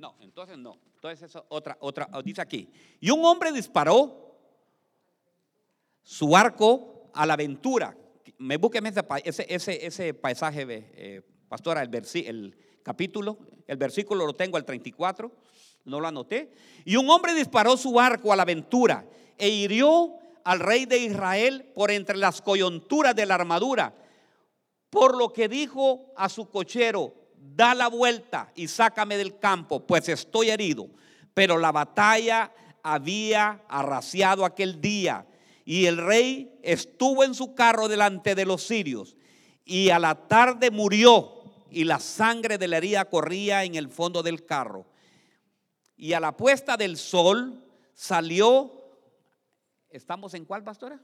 [0.00, 0.80] No, entonces no.
[0.96, 2.68] Entonces eso otra, otra, dice aquí.
[2.98, 4.36] Y un hombre disparó
[6.02, 7.96] su arco a la aventura.
[8.38, 13.38] Me busquen ese, ese, ese paisaje, eh, pastora, el, el capítulo,
[13.68, 15.30] el versículo lo tengo al 34,
[15.86, 16.50] no lo anoté.
[16.84, 19.06] Y un hombre disparó su arco a la aventura
[19.38, 20.12] e hirió
[20.44, 23.94] al rey de Israel por entre las coyunturas de la armadura,
[24.90, 30.08] por lo que dijo a su cochero, da la vuelta y sácame del campo, pues
[30.08, 30.88] estoy herido.
[31.34, 35.26] Pero la batalla había arraciado aquel día
[35.64, 39.16] y el rey estuvo en su carro delante de los sirios
[39.64, 41.32] y a la tarde murió
[41.70, 44.86] y la sangre de la herida corría en el fondo del carro.
[45.96, 48.70] Y a la puesta del sol salió,
[49.90, 51.00] ¿estamos en cuál, pastora?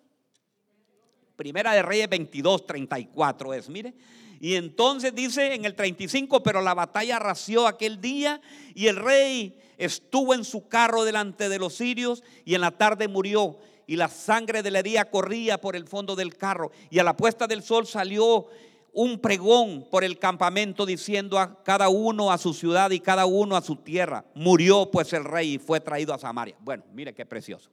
[1.37, 3.95] Primera de Reyes 22, 34 es, mire.
[4.39, 8.41] Y entonces dice en el 35, pero la batalla ració aquel día
[8.75, 13.09] y el rey estuvo en su carro delante de los sirios y en la tarde
[13.09, 17.05] murió y la sangre de la herida corría por el fondo del carro y a
[17.05, 18.49] la puesta del sol salió
[18.93, 23.57] un pregón por el campamento diciendo a cada uno a su ciudad y cada uno
[23.57, 24.25] a su tierra.
[24.35, 26.57] Murió pues el rey y fue traído a Samaria.
[26.61, 27.71] Bueno, mire qué precioso.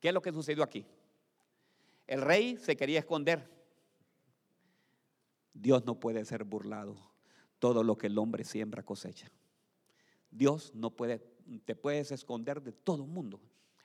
[0.00, 0.86] ¿Qué es lo que sucedió aquí?
[2.06, 3.58] El rey se quería esconder
[5.60, 6.96] Dios no puede ser burlado.
[7.58, 9.30] Todo lo que el hombre siembra cosecha.
[10.30, 11.18] Dios no puede,
[11.64, 13.40] te puedes esconder de todo el mundo,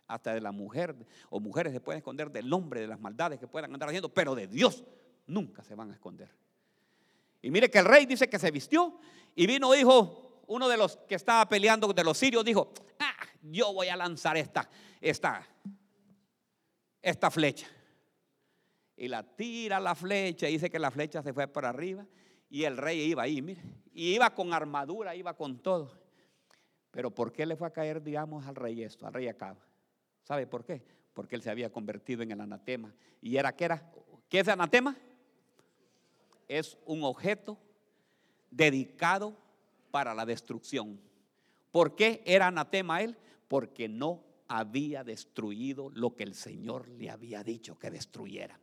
[0.08, 0.96] hasta de la mujer
[1.30, 4.36] o mujeres se pueden esconder del hombre, de las maldades que puedan andar haciendo, pero
[4.36, 4.84] de Dios
[5.26, 6.30] nunca se van a esconder.
[7.44, 9.00] Y mire que el rey dice que se vistió
[9.36, 13.72] y vino, dijo, uno de los que estaba peleando de los sirios, dijo, ah, yo
[13.72, 14.68] voy a lanzar esta,
[15.00, 15.48] esta,
[17.02, 17.68] esta flecha
[18.96, 22.06] y la tira la flecha, dice que la flecha se fue para arriba
[22.50, 25.92] y el rey iba ahí, mire, y iba con armadura, iba con todo.
[26.92, 29.58] Pero ¿por qué le fue a caer, digamos, al rey esto, al rey Acab?
[30.22, 30.86] ¿Sabe por qué?
[31.14, 32.94] Porque él se había convertido en el anatema.
[33.20, 33.92] ¿Y era qué era?
[34.30, 34.96] ¿Qué es anatema?
[36.54, 37.58] Es un objeto
[38.52, 39.36] dedicado
[39.90, 41.02] para la destrucción.
[41.72, 43.18] ¿Por qué era anatema él?
[43.48, 48.60] Porque no había destruido lo que el Señor le había dicho que destruyera.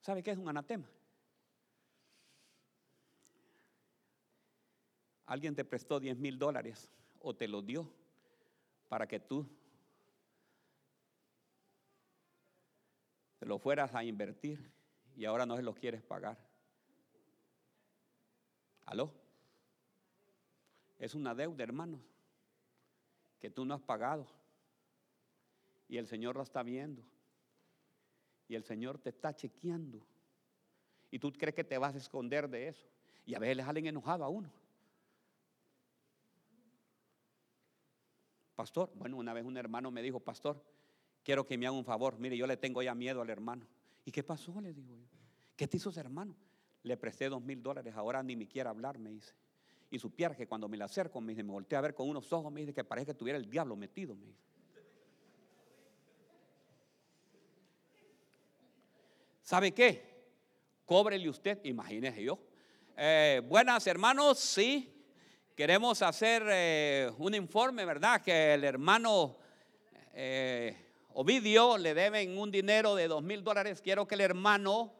[0.00, 0.88] ¿Sabe qué es un anatema?
[5.26, 6.88] Alguien te prestó 10 mil dólares
[7.20, 7.92] o te lo dio
[8.88, 9.46] para que tú
[13.48, 14.70] lo fueras a invertir
[15.16, 16.36] y ahora no se lo quieres pagar.
[18.84, 19.10] ¿Aló?
[20.98, 22.02] Es una deuda, hermanos,
[23.40, 24.26] que tú no has pagado.
[25.88, 27.02] Y el Señor lo está viendo.
[28.48, 30.06] Y el Señor te está chequeando.
[31.10, 32.86] Y tú crees que te vas a esconder de eso.
[33.24, 34.50] Y a veces le salen enojado a uno.
[38.54, 40.62] Pastor, bueno, una vez un hermano me dijo, pastor,
[41.28, 42.18] quiero que me haga un favor.
[42.18, 43.66] Mire, yo le tengo ya miedo al hermano.
[44.06, 44.58] ¿Y qué pasó?
[44.62, 45.04] Le digo yo.
[45.56, 46.34] ¿Qué te hizo ese hermano?
[46.84, 49.34] Le presté dos mil dólares, ahora ni me quiere hablar, me dice.
[49.90, 52.32] Y supiera que cuando me le acerco, me dice, me volteé a ver con unos
[52.32, 54.40] ojos, me dice que parece que tuviera el diablo metido, me dice.
[59.42, 60.30] ¿Sabe qué?
[60.86, 62.38] Cóbrele usted, imagínese yo.
[62.96, 65.04] Eh, buenas hermanos, sí,
[65.54, 68.22] queremos hacer eh, un informe, ¿verdad?
[68.22, 69.36] Que el hermano
[70.14, 70.87] eh,
[71.20, 73.82] Ovidio le deben un dinero de dos mil dólares.
[73.82, 74.94] Quiero que el hermano,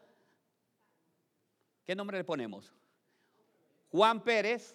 [1.84, 2.74] ¿qué nombre le ponemos?
[3.92, 4.74] Juan Pérez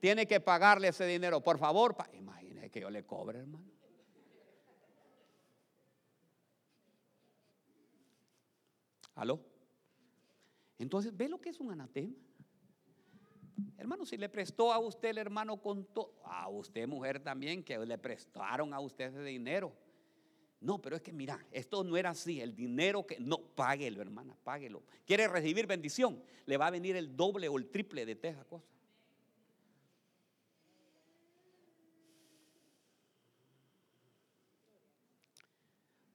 [0.00, 1.40] tiene que pagarle ese dinero.
[1.44, 3.70] Por favor, imagínese que yo le cobre, hermano.
[9.14, 9.40] ¿Aló?
[10.80, 12.16] Entonces, ¿ve lo que es un anatema?
[13.78, 17.78] Hermano, si le prestó a usted el hermano con todo, a usted mujer también, que
[17.78, 19.85] le prestaron a usted ese dinero.
[20.66, 22.40] No, pero es que mira, esto no era así.
[22.40, 23.20] El dinero que.
[23.20, 24.82] No, páguelo, hermana, páguelo.
[25.06, 26.20] ¿Quiere recibir bendición?
[26.44, 28.66] Le va a venir el doble o el triple de esa cosa.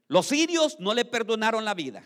[0.09, 2.05] Los sirios no le perdonaron la vida.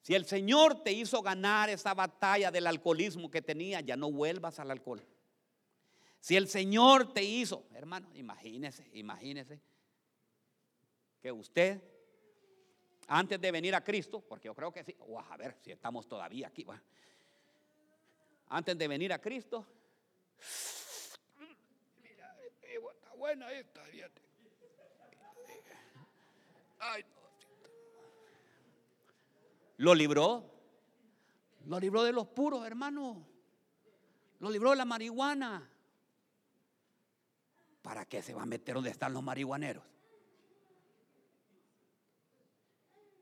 [0.00, 4.58] Si el Señor te hizo ganar esa batalla del alcoholismo que tenía, ya no vuelvas
[4.58, 5.06] al alcohol.
[6.22, 9.60] Si el Señor te hizo, hermano, imagínese, imagínese
[11.20, 11.82] que usted,
[13.08, 14.96] antes de venir a Cristo, porque yo creo que sí,
[15.28, 16.64] a ver si estamos todavía aquí,
[18.50, 19.66] antes de venir a Cristo,
[22.00, 24.22] mira, está buena esta, fíjate.
[26.78, 27.04] Ay,
[29.78, 30.48] lo libró.
[31.66, 33.26] Lo libró de los puros, hermano.
[34.38, 35.68] Lo libró de la marihuana.
[37.82, 39.84] ¿Para qué se va a meter donde están los marihuaneros?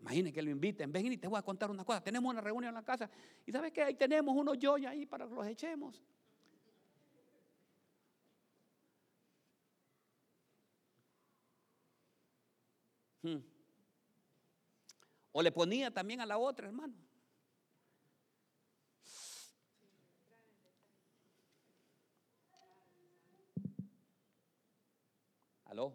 [0.00, 0.92] Imaginen que lo inviten.
[0.92, 2.02] Ven y te voy a contar una cosa.
[2.02, 3.10] Tenemos una reunión en la casa.
[3.46, 6.02] Y sabes que ahí tenemos unos yoyos ahí para que los echemos.
[13.22, 13.38] Hmm.
[15.32, 16.94] O le ponía también a la otra, hermano.
[25.70, 25.94] ¿Aló?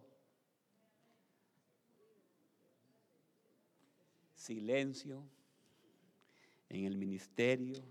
[4.33, 5.21] Silencio
[6.69, 7.83] en el ministerio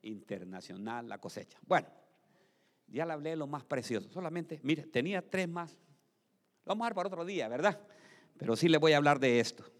[0.00, 1.58] internacional, la cosecha.
[1.66, 1.86] Bueno,
[2.88, 4.08] ya le hablé de lo más precioso.
[4.10, 5.72] Solamente, mire, tenía tres más.
[6.64, 7.78] Lo vamos a ver para otro día, ¿verdad?
[8.38, 9.70] Pero sí le voy a hablar de esto.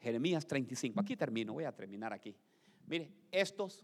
[0.00, 1.00] Jeremías 35.
[1.00, 2.36] Aquí termino, voy a terminar aquí.
[2.86, 3.82] Mire, estos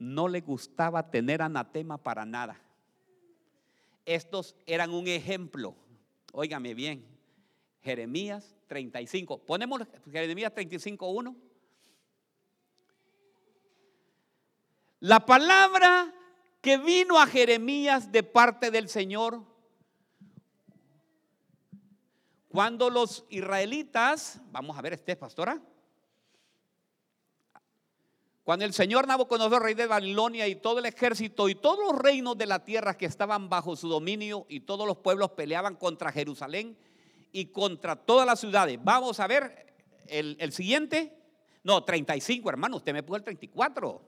[0.00, 2.60] no les gustaba tener anatema para nada.
[4.04, 5.76] Estos eran un ejemplo.
[6.32, 7.06] Óigame bien.
[7.82, 9.38] Jeremías 35.
[9.44, 11.36] Ponemos Jeremías 35, 1.
[15.00, 16.14] La palabra
[16.60, 19.52] que vino a Jeremías de parte del Señor
[22.52, 25.58] Cuando los israelitas, vamos a ver, este pastora,
[28.44, 32.36] cuando el señor Nabucodonosor, rey de Babilonia, y todo el ejército y todos los reinos
[32.36, 36.76] de la tierra que estaban bajo su dominio y todos los pueblos peleaban contra Jerusalén
[37.30, 38.78] y contra todas las ciudades.
[38.82, 39.74] Vamos a ver
[40.08, 41.16] el, siguiente.
[41.62, 44.02] No, 35, hermano, usted me puso el 34.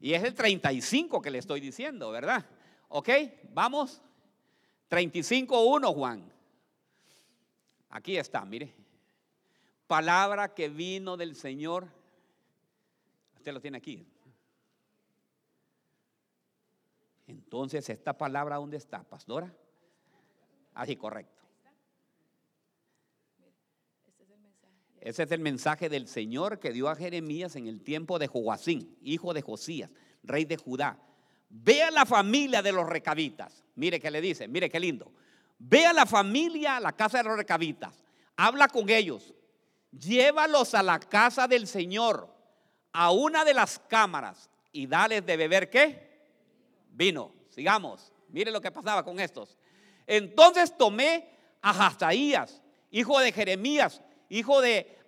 [0.00, 2.46] Y es el 35 que le estoy diciendo, ¿verdad?
[2.88, 3.10] Ok,
[3.52, 4.00] vamos.
[4.88, 6.32] 35.1, Juan.
[7.90, 8.74] Aquí está, mire.
[9.86, 11.88] Palabra que vino del Señor.
[13.44, 14.02] Usted lo tiene aquí.
[17.26, 19.54] Entonces, ¿esta palabra dónde está, pastora?
[20.72, 21.44] Así, correcto.
[24.98, 28.96] Ese es el mensaje del Señor que dio a Jeremías en el tiempo de Joacín,
[29.02, 29.90] hijo de Josías,
[30.22, 30.98] rey de Judá.
[31.50, 33.62] Ve a la familia de los recabitas.
[33.74, 35.12] Mire que le dice, mire qué lindo.
[35.58, 38.02] Ve a la familia a la casa de los recabitas.
[38.38, 39.34] Habla con ellos.
[39.90, 42.33] Llévalos a la casa del Señor,
[42.94, 46.26] a una de las cámaras, y dales de beber qué?
[46.90, 47.32] Vino.
[47.50, 48.12] Sigamos.
[48.28, 49.56] Mire lo que pasaba con estos.
[50.06, 51.28] Entonces tomé
[51.60, 54.98] a Hazaías, hijo de Jeremías, hijo de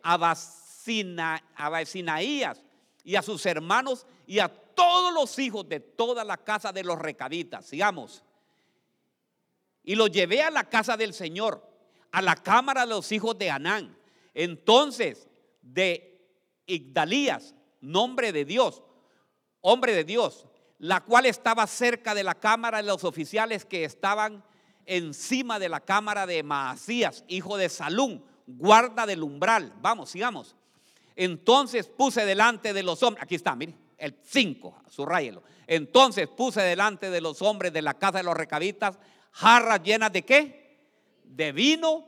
[1.57, 2.63] Abasinaías,
[3.03, 6.99] y a sus hermanos y a todos los hijos de toda la casa de los
[6.99, 7.67] recabitas.
[7.67, 8.25] Sigamos
[9.87, 11.65] y lo llevé a la casa del Señor,
[12.11, 13.97] a la cámara de los hijos de Anán.
[14.35, 15.29] Entonces,
[15.63, 16.29] de
[16.67, 17.55] Igdalías,
[17.93, 18.83] nombre de Dios,
[19.61, 20.47] hombre de Dios,
[20.79, 24.45] la cual estaba cerca de la cámara de los oficiales que estaban
[24.85, 29.73] encima de la cámara de Maasías, hijo de Salún, guarda del umbral.
[29.81, 30.55] Vamos, sigamos.
[31.17, 35.43] Entonces puse delante de los hombres, aquí está, mire, el 5, subrayelo.
[35.67, 38.99] Entonces puse delante de los hombres de la casa de los recabitas
[39.33, 40.79] jarras llenas de qué?
[41.25, 42.07] De vino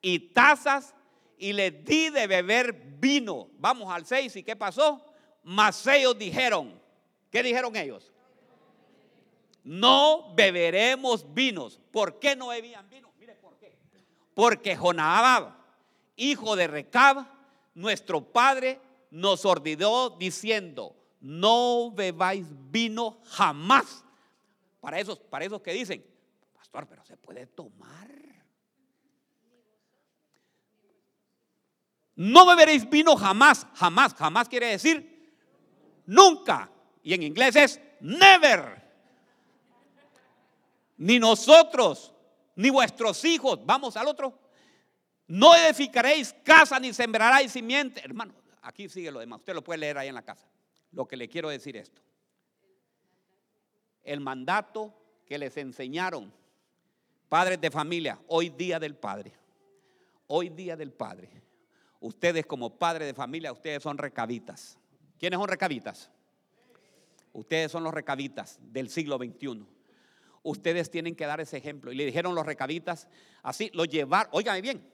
[0.00, 0.94] y tazas
[1.42, 3.48] y les di de beber vino.
[3.58, 5.04] Vamos al 6 y ¿qué pasó?
[5.42, 6.80] Mas ellos dijeron,
[7.32, 8.12] ¿qué dijeron ellos?
[9.64, 11.80] No beberemos vinos.
[11.90, 13.10] ¿Por qué no bebían vino?
[13.18, 13.76] Mire por qué.
[14.34, 15.56] Porque Jonadab,
[16.14, 17.26] hijo de Recab,
[17.74, 18.80] nuestro padre,
[19.10, 24.04] nos ordenó diciendo, no bebáis vino jamás.
[24.80, 26.06] Para esos, para esos que dicen,
[26.54, 28.21] pastor, pero se puede tomar.
[32.22, 35.34] No beberéis vino jamás, jamás, jamás quiere decir
[36.06, 36.70] nunca.
[37.02, 38.80] Y en inglés es never.
[40.98, 42.14] Ni nosotros,
[42.54, 44.38] ni vuestros hijos, vamos al otro.
[45.26, 48.00] No edificaréis casa ni sembraréis simiente.
[48.04, 49.40] Hermano, aquí sigue lo demás.
[49.40, 50.46] Usted lo puede leer ahí en la casa.
[50.92, 52.00] Lo que le quiero decir esto.
[54.04, 54.94] El mandato
[55.26, 56.32] que les enseñaron
[57.28, 59.32] padres de familia, hoy día del Padre.
[60.28, 61.42] Hoy día del Padre
[62.02, 64.76] Ustedes como padres de familia, ustedes son recabitas.
[65.20, 66.10] ¿Quiénes son recabitas?
[67.32, 69.64] Ustedes son los recabitas del siglo XXI.
[70.42, 71.92] Ustedes tienen que dar ese ejemplo.
[71.92, 73.06] Y le dijeron los recabitas,
[73.44, 74.84] así, lo llevar, óigame bien,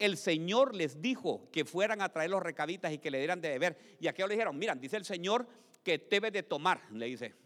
[0.00, 3.50] el Señor les dijo que fueran a traer los recabitas y que le dieran de
[3.50, 3.96] beber.
[4.00, 5.46] Y aquellos le dijeron, miran, dice el Señor
[5.84, 6.82] que debe de tomar.
[6.90, 7.36] Le dice,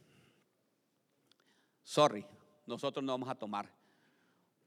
[1.82, 2.24] sorry,
[2.66, 3.70] nosotros no vamos a tomar.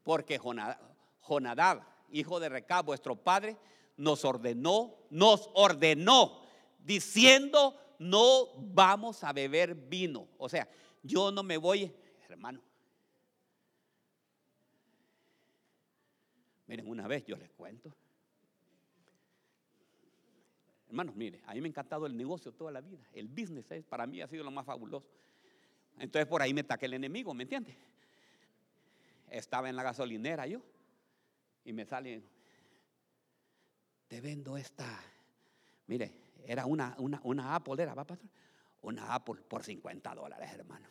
[0.03, 1.81] Porque Jonadab,
[2.11, 3.57] hijo de Recab, vuestro padre,
[3.97, 6.41] nos ordenó, nos ordenó
[6.79, 10.27] diciendo, no vamos a beber vino.
[10.37, 10.67] O sea,
[11.03, 11.91] yo no me voy,
[12.29, 12.61] hermano.
[16.67, 17.95] Miren, una vez yo les cuento.
[20.87, 23.05] Hermanos, mire, a mí me ha encantado el negocio toda la vida.
[23.13, 25.09] El business es, para mí ha sido lo más fabuloso.
[25.99, 27.77] Entonces por ahí me taqué el enemigo, ¿me entiende?
[29.29, 30.61] Estaba en la gasolinera yo
[31.63, 32.23] y me sale
[34.07, 35.01] te vendo esta.
[35.87, 36.11] Mire,
[36.45, 38.27] era una, una, una Apple, era, ¿va, pastor?
[38.81, 40.87] Una Apple por 50 dólares, hermano.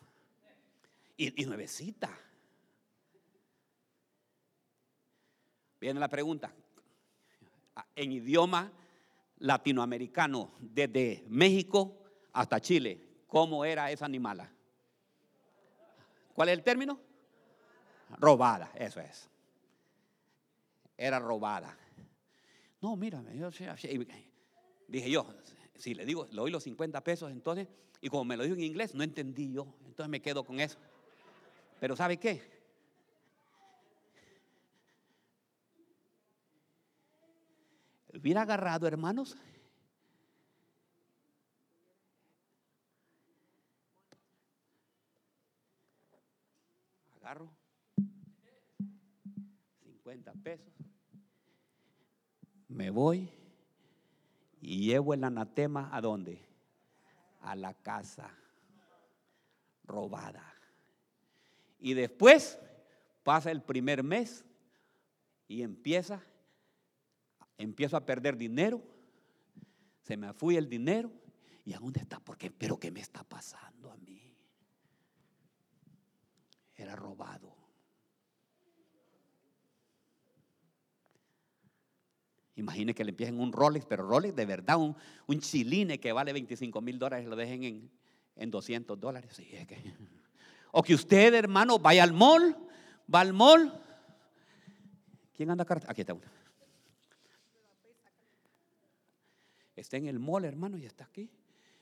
[1.17, 2.11] Y, y nuevecita.
[5.81, 6.53] Viene la pregunta.
[7.95, 8.73] En idioma
[9.39, 12.01] latinoamericano, desde México
[12.33, 14.51] hasta Chile, ¿cómo era esa animala?
[16.33, 16.99] ¿Cuál es el término?
[18.19, 19.29] Robada, eso es.
[20.97, 21.77] Era robada.
[22.85, 23.49] No, mírame, yo
[24.89, 25.27] dije yo,
[25.75, 27.67] si le digo, le doy los 50 pesos, entonces,
[28.03, 30.77] y como me lo dijo en inglés, no entendí yo, entonces me quedo con eso.
[31.81, 32.43] Pero ¿sabe qué?
[38.13, 39.35] Hubiera agarrado, hermanos,
[47.17, 47.51] agarro
[49.81, 50.94] 50 pesos
[52.75, 53.31] me voy
[54.61, 56.45] y llevo el anatema a dónde?
[57.41, 58.31] A la casa
[59.85, 60.43] robada.
[61.79, 62.59] Y después
[63.23, 64.45] pasa el primer mes
[65.47, 66.23] y empieza,
[67.59, 68.83] empiezo a perder dinero,
[70.03, 71.13] se me fui el dinero
[71.65, 74.35] y a dónde está, porque, pero ¿qué me está pasando a mí?
[76.75, 77.54] Era robado.
[82.57, 84.97] Imagine que le empiecen un Rolex, pero Rolex de verdad, un,
[85.27, 87.91] un chiline que vale 25 mil dólares, lo dejen en,
[88.37, 89.41] en 200 dólares.
[90.71, 92.57] O que usted, hermano, vaya al mall,
[93.13, 93.73] va al mall.
[95.37, 95.91] ¿Quién anda carta?
[95.91, 96.25] Aquí está uno.
[99.77, 101.29] Está en el mall, hermano, y está aquí.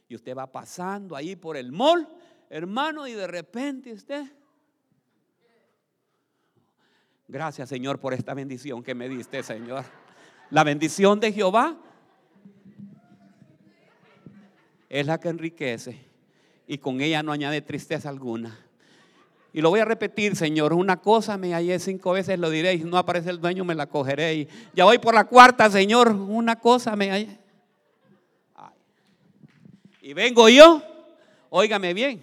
[0.09, 2.09] Y usted va pasando ahí por el mall,
[2.49, 4.25] hermano, y de repente usted.
[7.29, 9.85] Gracias, Señor, por esta bendición que me diste, Señor.
[10.53, 11.79] La bendición de Jehová
[14.91, 15.99] es la que enriquece
[16.67, 18.61] y con ella no añade tristeza alguna.
[19.55, 20.75] Y lo voy a repetir, Señor.
[20.75, 23.87] Una cosa me hallé cinco veces, lo diré, y no aparece el dueño, me la
[23.87, 24.35] cogeré.
[24.35, 26.11] Y ya voy por la cuarta, Señor.
[26.11, 27.39] Una cosa me hallé.
[30.03, 30.83] Y vengo yo,
[31.49, 32.23] óigame bien.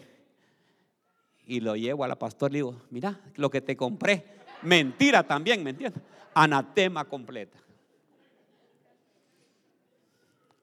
[1.47, 4.23] Y lo llevo a la pastora y digo, mira, lo que te compré.
[4.61, 5.99] Mentira también, ¿me entiendes?
[6.35, 7.57] Anatema completa.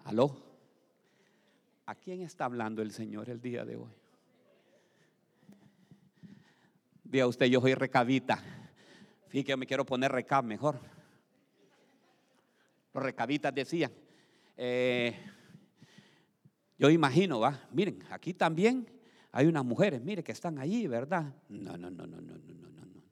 [0.07, 0.37] Aló.
[1.87, 3.91] ¿A quién está hablando el Señor el día de hoy?
[7.03, 8.37] Diga usted, yo soy recabita.
[9.27, 10.79] Fíjate yo me quiero poner recab mejor.
[12.95, 13.91] Los recabitas decían,
[14.57, 15.13] eh,
[16.79, 18.89] yo imagino, va, miren, aquí también
[19.33, 21.35] hay unas mujeres, mire, que están allí, ¿verdad?
[21.49, 23.03] No, no, no, no, no, no, no, no.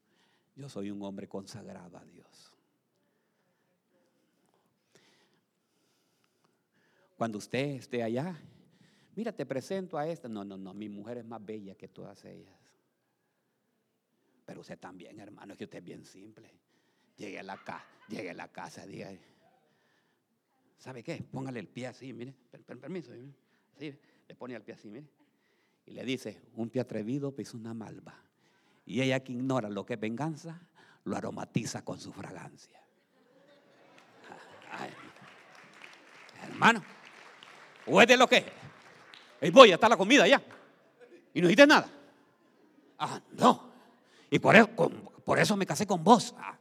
[0.55, 2.54] Yo soy un hombre consagrado a Dios.
[7.25, 8.39] Cuando usted esté allá,
[9.17, 10.29] mira, te presento a esta.
[10.29, 12.53] No, no, no, mi mujer es más bella que todas ellas.
[14.45, 16.53] Pero usted también, hermano, es que usted es bien simple.
[17.17, 19.11] Llegue a la casa, llegue a la casa, diga,
[20.77, 21.25] ¿sabe qué?
[21.33, 22.35] Póngale el pie así, mire,
[22.67, 23.11] permiso,
[23.75, 23.99] así,
[24.29, 25.07] le pone el pie así, mire.
[25.87, 28.23] Y le dice, un pie atrevido pisa una malva.
[28.85, 30.61] Y ella que ignora lo que es venganza,
[31.05, 32.83] lo aromatiza con su fragancia.
[36.43, 36.85] hermano,
[37.87, 38.45] ¿o es de lo que?
[39.53, 40.43] voy, ya está la comida ya.
[41.33, 41.89] Y no dices nada.
[42.99, 43.71] Ah, no.
[44.31, 44.69] Y por eso,
[45.25, 46.35] por eso me casé con vos.
[46.39, 46.57] Ah.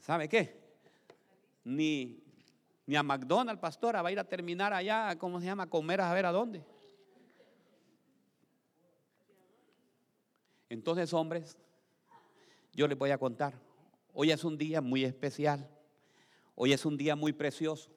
[0.00, 0.56] ¿Sabe qué?
[1.64, 2.22] Ni,
[2.86, 5.68] ni a McDonald's, pastora, va a ir a terminar allá, ¿cómo se llama?
[5.68, 6.64] Comer a ver a dónde.
[10.68, 11.56] Entonces, hombres,
[12.72, 13.54] yo les voy a contar.
[14.12, 15.68] Hoy es un día muy especial.
[16.56, 17.90] Hoy es un día muy precioso.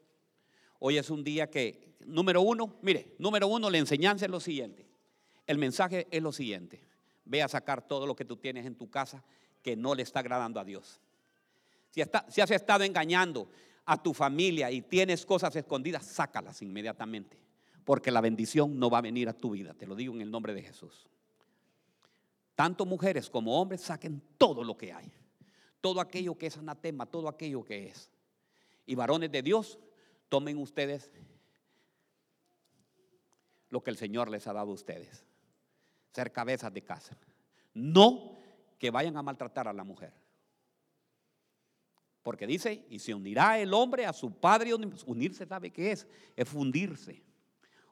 [0.79, 4.85] Hoy es un día que, número uno, mire, número uno, la enseñanza es lo siguiente.
[5.47, 6.83] El mensaje es lo siguiente.
[7.25, 9.23] Ve a sacar todo lo que tú tienes en tu casa
[9.63, 10.99] que no le está agradando a Dios.
[11.89, 12.01] Si,
[12.41, 13.49] has estado engañando
[13.85, 17.37] a tu familia y tienes cosas escondidas, sácalas inmediatamente.
[17.85, 19.73] Porque la bendición no va a venir a tu vida.
[19.73, 21.07] Te lo digo en el nombre de Jesús.
[22.55, 25.09] Tanto mujeres como hombres saquen todo lo que hay.
[25.79, 28.11] Todo aquello que es anatema, todo aquello que es.
[28.89, 29.77] Y varones de Dios,
[30.29, 31.11] tomen ustedes
[33.69, 35.23] lo que el Señor les ha dado a ustedes.
[36.11, 37.15] Ser cabezas de casa.
[37.75, 38.35] No
[38.79, 40.11] que vayan a maltratar a la mujer.
[42.23, 44.73] Porque dice, y se unirá el hombre a su padre.
[45.05, 46.07] Unirse, ¿sabe qué es?
[46.35, 47.21] Es fundirse.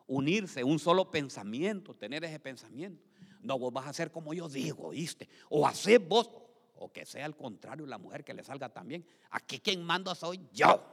[0.08, 3.08] Unirse, un solo pensamiento, tener ese pensamiento.
[3.42, 5.30] No, vos vas a hacer como yo digo, ¿viste?
[5.48, 6.32] O hacer vos,
[6.80, 9.06] o que sea al contrario, la mujer que le salga también.
[9.32, 10.84] Aquí quien manda soy yo.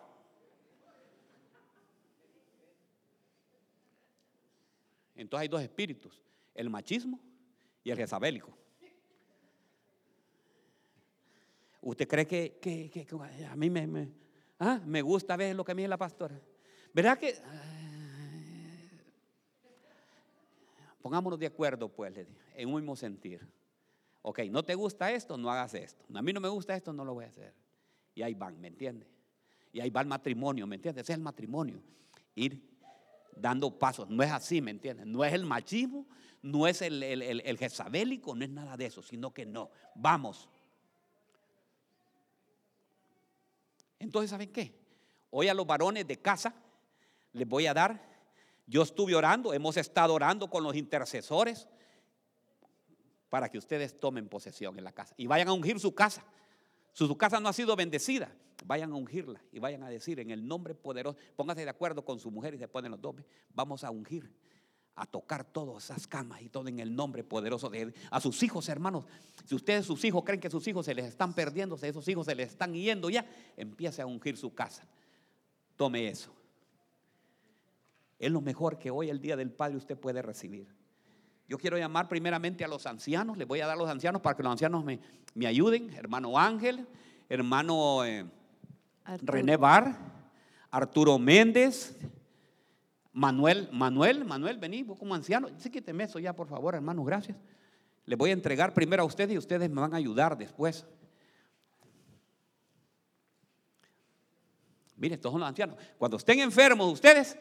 [5.15, 6.21] Entonces hay dos espíritus,
[6.55, 7.21] el machismo
[7.83, 8.57] y el jezabélico.
[11.81, 13.07] ¿Usted cree que,
[13.49, 14.09] a mí me,
[14.59, 16.41] ah, me, gusta ver lo que me dice la pastora?
[16.93, 17.37] ¿Verdad que?
[21.03, 22.15] pongámonos de acuerdo, pues,
[22.55, 23.47] en un mismo sentir.
[24.27, 26.03] Ok, no te gusta esto, no hagas esto.
[26.15, 27.53] A mí no me gusta esto, no lo voy a hacer.
[28.15, 29.07] Y ahí van, ¿me entiende?
[29.71, 31.03] Y ahí va el matrimonio, ¿me entiendes?
[31.03, 31.83] Ese es el matrimonio.
[32.35, 32.59] Ir
[33.37, 34.09] dando pasos.
[34.09, 35.07] No es así, ¿me entiendes?
[35.07, 36.07] No es el machismo,
[36.41, 39.71] no es el, el, el, jezabélico, no es nada de eso, sino que no.
[39.95, 40.49] Vamos.
[43.99, 44.75] Entonces, ¿saben qué?
[45.29, 46.55] Hoy a los varones de casa
[47.35, 48.03] les voy a dar.
[48.67, 51.69] Yo estuve orando, hemos estado orando con los intercesores
[53.35, 56.25] para que ustedes tomen posesión en la casa y vayan a ungir su casa.
[56.93, 58.33] Si su casa no ha sido bendecida,
[58.65, 62.21] vayan a ungirla y vayan a decir en el nombre poderoso, póngase de acuerdo con
[62.21, 63.17] su mujer y se ponen los dos,
[63.53, 64.31] vamos a ungir,
[64.95, 67.95] a tocar todas esas camas y todo en el nombre poderoso de él.
[68.13, 69.05] A sus hijos, hermanos,
[69.45, 72.27] si ustedes sus hijos creen que sus hijos se les están perdiendo, si esos hijos
[72.27, 73.27] se les están yendo ya,
[73.57, 74.87] empiece a ungir su casa.
[75.75, 76.33] Tome eso.
[78.17, 80.84] Es lo mejor que hoy, el Día del Padre, usted puede recibir.
[81.47, 84.37] Yo quiero llamar primeramente a los ancianos, les voy a dar a los ancianos para
[84.37, 85.93] que los ancianos me, ayuden.
[85.93, 86.87] Hermano Ángel,
[87.29, 88.25] hermano eh,
[89.23, 89.95] René Bar,
[90.71, 91.99] Arturo Méndez,
[93.13, 95.49] Manuel, Manuel, Manuel, vení vos como anciano.
[95.59, 97.37] Sí que te meso ya, por favor, hermano, gracias.
[98.07, 100.87] Les voy a entregar primero a ustedes y ustedes me van a ayudar después.
[104.97, 105.77] Miren, estos son los ancianos.
[105.99, 107.37] Cuando estén enfermos ustedes,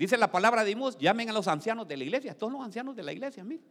[0.00, 2.96] Dice la palabra de Dios, llamen a los ancianos de la iglesia, todos los ancianos
[2.96, 3.66] de la iglesia, miren.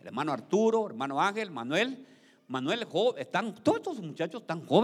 [0.00, 2.04] El hermano Arturo, hermano Ángel, Manuel,
[2.48, 2.84] Manuel,
[3.16, 4.82] están, todos estos muchachos están jóvenes.